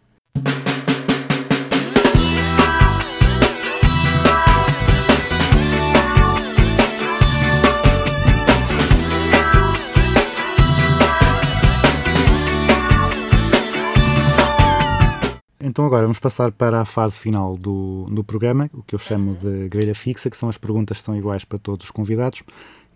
[15.71, 19.37] Então agora vamos passar para a fase final do, do programa, o que eu chamo
[19.37, 22.43] de grelha fixa, que são as perguntas que são iguais para todos os convidados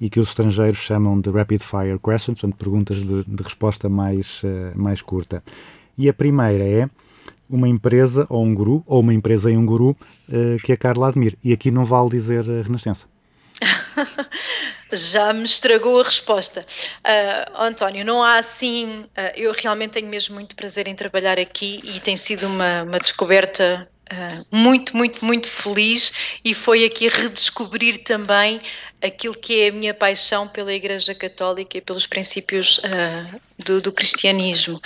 [0.01, 4.43] e que os estrangeiros chamam de rapid fire questions, portanto, perguntas de, de resposta mais,
[4.43, 5.41] eh, mais curta.
[5.97, 6.91] E a primeira é
[7.49, 9.97] uma empresa ou um guru, ou uma empresa e um guru,
[10.29, 11.39] eh, que a Carla admire.
[11.45, 13.07] E aqui não vale dizer a Renascença.
[14.93, 16.67] Já me estragou a resposta.
[17.03, 19.07] Ah, António, não há assim.
[19.17, 22.99] ah, eu realmente tenho mesmo muito prazer em trabalhar aqui e tem sido uma, uma
[22.99, 26.13] descoberta ah, muito, muito, muito feliz
[26.45, 28.61] e foi aqui redescobrir também
[29.03, 33.93] aquilo que é a minha paixão pela Igreja Católica e pelos princípios ah, do, do
[33.93, 34.81] cristianismo,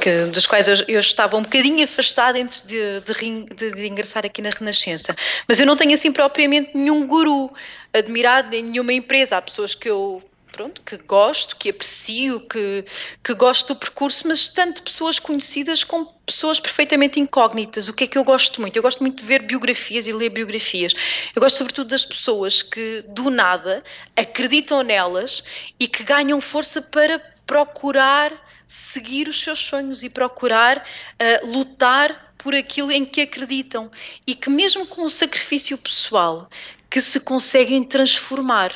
[0.00, 4.24] que, dos quais eu, eu estava um bocadinho afastada antes de, de de- de ingressar
[4.26, 5.14] aqui na Renascença.
[5.48, 7.50] Mas eu não tenho assim propriamente nenhum guru
[7.92, 9.36] admirado em nenhuma empresa.
[9.36, 10.22] Há pessoas que eu
[10.54, 12.84] pronto, que gosto, que aprecio, que,
[13.24, 17.88] que gosto do percurso, mas tanto pessoas conhecidas como pessoas perfeitamente incógnitas.
[17.88, 18.76] O que é que eu gosto muito?
[18.76, 20.94] Eu gosto muito de ver biografias e ler biografias.
[21.34, 23.82] Eu gosto sobretudo das pessoas que do nada
[24.16, 25.42] acreditam nelas
[25.80, 28.32] e que ganham força para procurar
[28.64, 30.86] seguir os seus sonhos e procurar
[31.18, 33.90] ah, lutar por aquilo em que acreditam
[34.24, 36.48] e que mesmo com o sacrifício pessoal
[36.88, 38.72] que se conseguem transformar.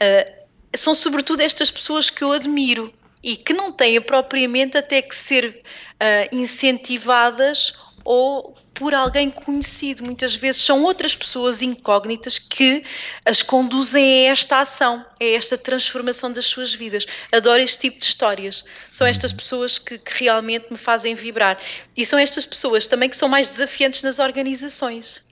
[0.00, 0.37] Ah,
[0.74, 2.92] são sobretudo estas pessoas que eu admiro
[3.22, 5.62] e que não têm propriamente até que ser
[5.98, 10.04] ah, incentivadas ou por alguém conhecido.
[10.04, 12.84] Muitas vezes são outras pessoas incógnitas que
[13.24, 17.04] as conduzem a esta ação, a esta transformação das suas vidas.
[17.32, 18.64] Adoro este tipo de histórias.
[18.90, 21.58] São estas pessoas que, que realmente me fazem vibrar.
[21.96, 25.22] E são estas pessoas também que são mais desafiantes nas organizações.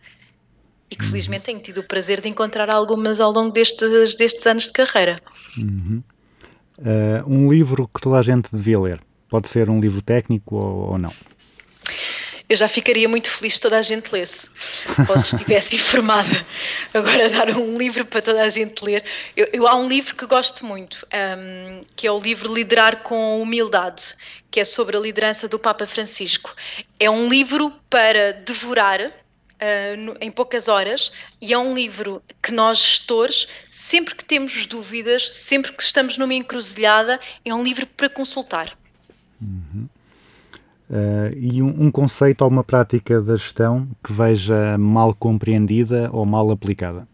[0.91, 4.67] E que felizmente tenho tido o prazer de encontrar algumas ao longo destes, destes anos
[4.67, 5.19] de carreira.
[6.79, 9.01] Eh, um livro que toda a gente devia ler.
[9.29, 11.13] Pode ser um livro técnico ou, ou não.
[12.49, 14.49] Eu já ficaria muito feliz se toda a gente lesse,
[15.09, 16.47] ou se estivesse informada.
[16.95, 19.03] Agora, dar um livro para toda a gente ler.
[19.37, 23.43] Eu, eu- há um livro que gosto muito, ahm, que é o livro Liderar com
[23.43, 24.15] Humildade,
[24.49, 26.55] que é sobre a liderança do Papa Francisco.
[27.01, 29.11] É um livro para devorar.
[29.61, 34.67] Ah, no- em poucas horas, e é um livro que nós, gestores, sempre que temos
[34.67, 38.77] dúvidas, sempre que estamos numa encruzilhada, é um livro para consultar.
[40.89, 46.25] Eh, e um, um conceito ou uma prática da gestão que veja mal compreendida ou
[46.25, 47.09] mal aplicada.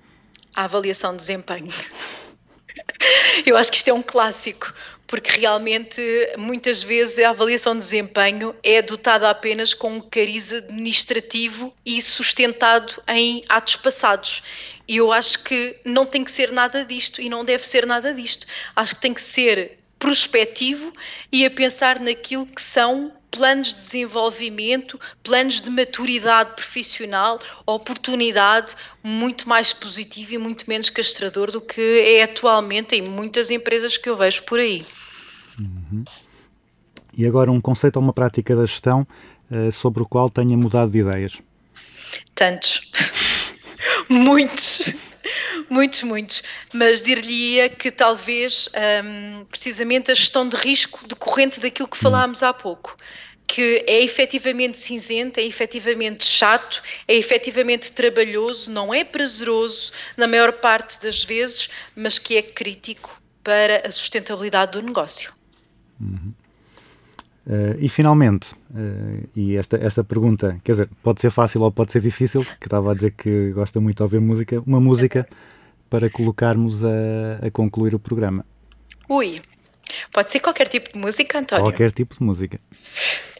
[0.55, 1.73] a avaliação de desempenho.
[3.47, 4.73] Eu acho que isto é um clássico,
[5.13, 6.01] porque realmente
[6.39, 12.95] muitas vezes a avaliação de desempenho é adotada apenas com um cariz administrativo e sustentado
[13.07, 14.43] em atos passados.
[14.89, 18.15] E eu acho que não tem que ser nada disto e não deve ser nada
[18.15, 18.47] disto.
[18.75, 20.91] Acho que tem que ser prospectivo
[21.31, 29.47] e a pensar naquilo que são planos de desenvolvimento, planos de maturidade profissional, oportunidade muito
[29.47, 34.17] mais positivo e muito menos castrador do que é atualmente em muitas empresas que eu
[34.17, 34.87] vejo por aí.
[37.17, 39.07] E agora um conceito ou uma prática da gestão
[39.51, 41.43] eh, sobre o qual tenha mudado de ideias.
[42.35, 42.91] Tantos.
[44.09, 44.95] muitos.
[45.69, 46.43] Muitos, muitos.
[46.73, 48.69] Mas dir-lhe-ia que talvez
[49.05, 52.97] hum, precisamente a gestão de risco decorrente daquilo que falámos há pouco.
[53.47, 60.53] Que é efetivamente cinzento, é efetivamente chato, é efetivamente trabalhoso, não é prazeroso na maior
[60.55, 65.33] parte das vezes, mas que é crítico para a sustentabilidade do negócio.
[67.47, 71.91] Eh, e finalmente, eh, e esta, esta pergunta, quer dizer, pode ser fácil ou pode
[71.91, 75.29] ser difícil, que estava a dizer que gosta muito de ouvir música, uma música
[75.91, 78.47] para colocarmos a, a concluir o programa.
[79.09, 79.41] Ui,
[80.13, 81.65] pode ser qualquer tipo de música, António.
[81.65, 82.61] Qualquer tipo de música.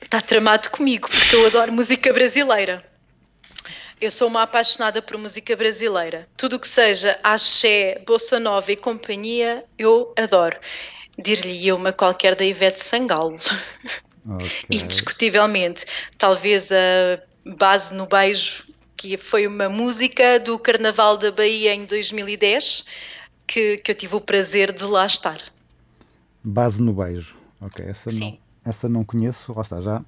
[0.03, 2.85] Está tramado comigo, porque eu adoro música brasileira.
[4.01, 6.29] Eu sou uma apaixonada por música brasileira.
[6.37, 10.57] Tudo o que seja axé, bossa nova e companhia, eu adoro.
[11.19, 13.37] Dir-lhe uma qualquer da Ivete Sangalo.
[14.29, 14.51] Ok.
[14.71, 15.85] Indiscutivelmente.
[16.17, 17.21] Talvez a
[17.57, 18.65] base no beijo,
[18.97, 22.85] que foi uma música do Carnaval da Bahia em 2010,
[23.47, 25.39] que, que eu tive o prazer de lá estar.
[26.43, 27.37] Base no beijo.
[27.61, 30.03] Ok, essa não, essa não conheço, lá está, já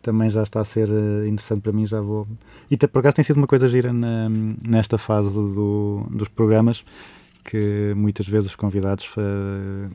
[0.00, 2.28] também já está a ser eh, interessante para mim, já vou.
[2.70, 4.28] E por acaso tem sido uma coisa gira na-
[4.62, 6.84] nesta fase do- dos programas
[7.42, 9.88] que muitas vezes os convidados eh,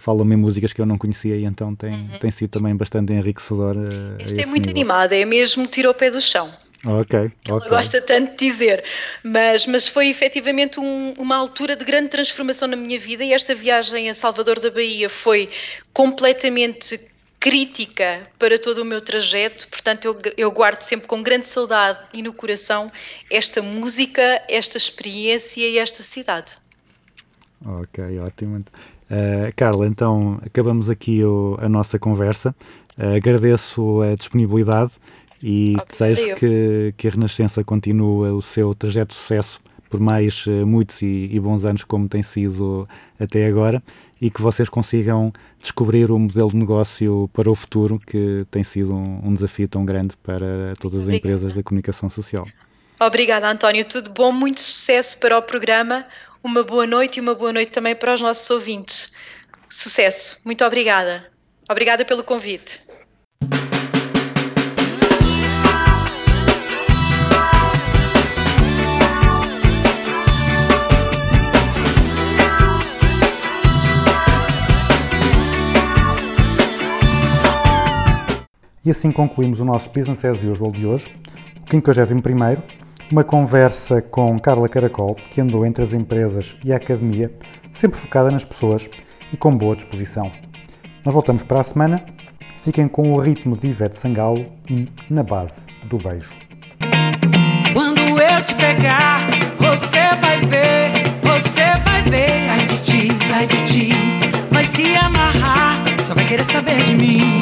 [0.00, 3.76] falam-me em músicas que eu não conhecia e então tem, tem sido também bastante enriquecedor.
[3.76, 4.80] eh, a Este é muito nível.
[4.80, 6.50] animado, é mesmo tiro ao pé do chão.
[6.86, 7.68] Ok, Ela ok.
[7.68, 8.82] gosta tanto de dizer,
[9.22, 13.54] mas, mas foi efetivamente um- uma altura de grande transformação na minha vida e esta
[13.54, 15.50] viagem a Salvador da Bahia foi
[15.92, 16.98] completamente
[17.38, 22.22] crítica para todo o meu trajeto, portanto eu, eu guardo sempre com grande saudade e
[22.22, 22.90] no coração
[23.30, 26.52] esta música, esta experiência e esta cidade.
[27.64, 28.58] Ok, ótimo.
[28.58, 32.54] Uh, Carla, então acabamos aqui o- a nossa conversa.
[32.96, 34.92] Uh, agradeço a disponibilidade
[35.42, 40.66] e desejo que, que a Renascença continue o seu trajeto de sucesso por mais uh,
[40.66, 42.88] muitos e, e bons anos como tem sido
[43.18, 43.82] até agora
[44.20, 48.94] e que vocês consigam descobrir o modelo de negócio para o futuro que tem sido
[48.94, 51.16] um, um desafio tão grande para todas as Obrigada.
[51.16, 52.46] empresas da comunicação social.
[53.00, 53.82] Obrigada, António.
[53.86, 56.04] Tudo bom, muito sucesso para o programa.
[56.42, 59.12] Uma boa noite e uma boa noite também para os nossos ouvintes.
[59.68, 60.40] Sucesso.
[60.44, 61.30] Muito obrigada.
[61.68, 62.82] Obrigada pelo convite.
[78.82, 81.12] E assim concluímos o nosso Business as Usual de hoje,
[81.62, 82.62] o 51º,
[83.10, 87.30] uma conversa com Carla Caracol, que andou entre as empresas e a academia,
[87.72, 88.88] sempre focada nas pessoas
[89.32, 90.30] e com boa disposição.
[91.04, 92.04] Nós voltamos para a semana,
[92.58, 96.32] fiquem com o ritmo de Ivete Sangalo e na base do beijo.
[97.72, 99.26] Quando eu te pegar,
[99.58, 102.48] você vai ver, você vai ver.
[102.48, 103.92] Ai de ti, ai de ti,
[104.50, 107.40] vai se amarrar, só vai querer saber de mim.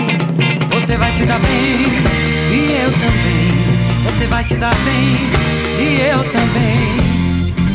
[0.70, 1.50] Você vai se dar bem,
[2.52, 3.57] e eu também.
[4.18, 5.16] Você vai se dar bem,
[5.78, 6.96] e eu também.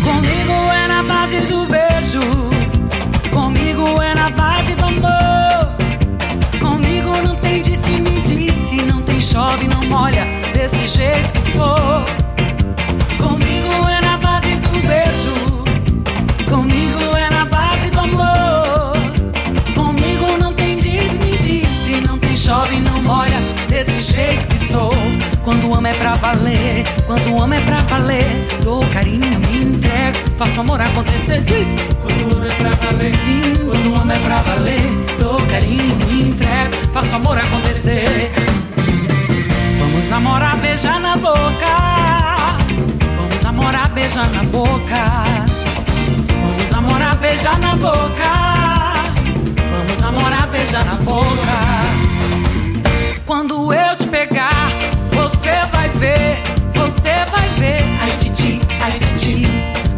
[0.04, 2.20] Comigo é na base do beijo,
[3.32, 5.74] comigo é na base do amor.
[6.60, 12.06] Comigo não tem disse me disse, não tem chove, não molha, desse jeito que sou.
[13.18, 15.64] Comigo é na base do beijo,
[16.46, 18.98] comigo é na base do amor.
[19.74, 23.02] Comigo não tem disse me disse, não tem chove, não
[25.44, 29.64] Quando o amo é pra valer, quando o amo é pra valer, dou carinho, me
[29.64, 31.42] entrego, faço amor acontecer.
[31.42, 31.68] Diz.
[32.02, 35.96] Quando o amo é pra valer, sim, quando o amo é pra valer, dou carinho,
[36.08, 38.32] me entrego, faço amor acontecer.
[39.80, 41.74] Vamos namorar, beijar na boca.
[43.18, 45.24] Vamos namorar, beijar na boca.
[46.42, 48.32] Vamos namorar, beijar na boca.
[49.72, 51.84] Vamos namorar, beijar na boca.
[53.26, 54.52] Quando eu te pegar,
[56.04, 56.44] ver,
[56.76, 57.82] você vai ver.
[58.02, 59.48] Ai de ti, ai de ti,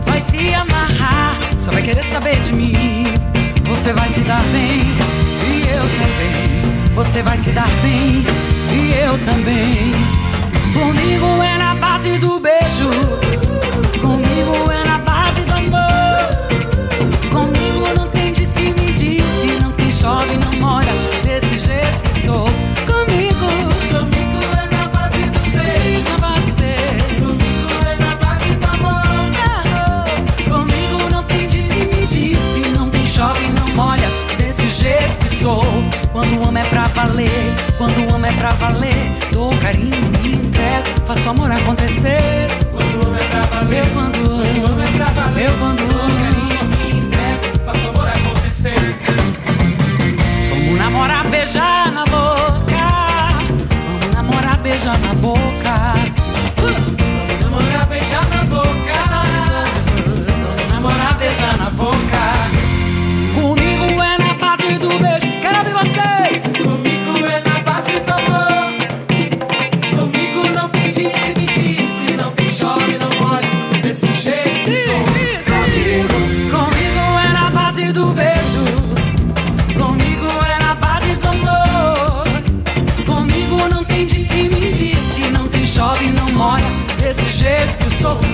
[0.05, 3.03] vai se amarrar, só vai querer saber de mim.
[3.67, 4.81] Você vai se dar bem,
[5.49, 6.93] e eu também.
[6.93, 8.23] Você vai se dar bem,
[8.77, 9.93] e eu também.
[10.73, 12.89] Comigo é na base do beijo,
[13.99, 16.19] comigo é na base do amor.
[17.35, 20.93] Comigo não tem disse me disse, não tem chove, não molha,
[36.25, 40.33] Quando o amo é pra valer, quando o amo é pra valer, dou carinho, me
[40.33, 42.47] entrego, faço amor acontecer.
[42.71, 46.15] Quando o amo é pra valer, quando o amo é pra valer, quando o amo
[46.17, 48.95] carinho, me entrego, faço amor acontecer.
[50.49, 52.87] Vamos namorar, beijar na boca.
[53.85, 55.93] Vamos namorar, beijar na boca.
[56.57, 58.95] Vamos namorar, beijar na boca.
[60.33, 62.54] Vamos namorar, beijar na boca.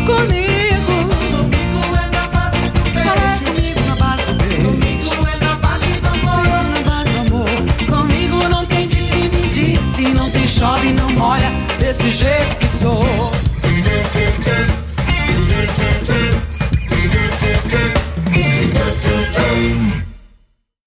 [0.05, 0.95] Comigo.
[1.31, 3.45] Comigo é na base do beijo.
[3.45, 4.69] comigo na base do beijo.
[4.69, 6.43] Comigo é na base do amor.
[6.43, 7.49] Fica na base do amor.
[7.89, 10.13] Comigo não tem disse, me disse.
[10.13, 11.51] Não tem chove, não molha.
[11.79, 13.40] Desse jeito que sou.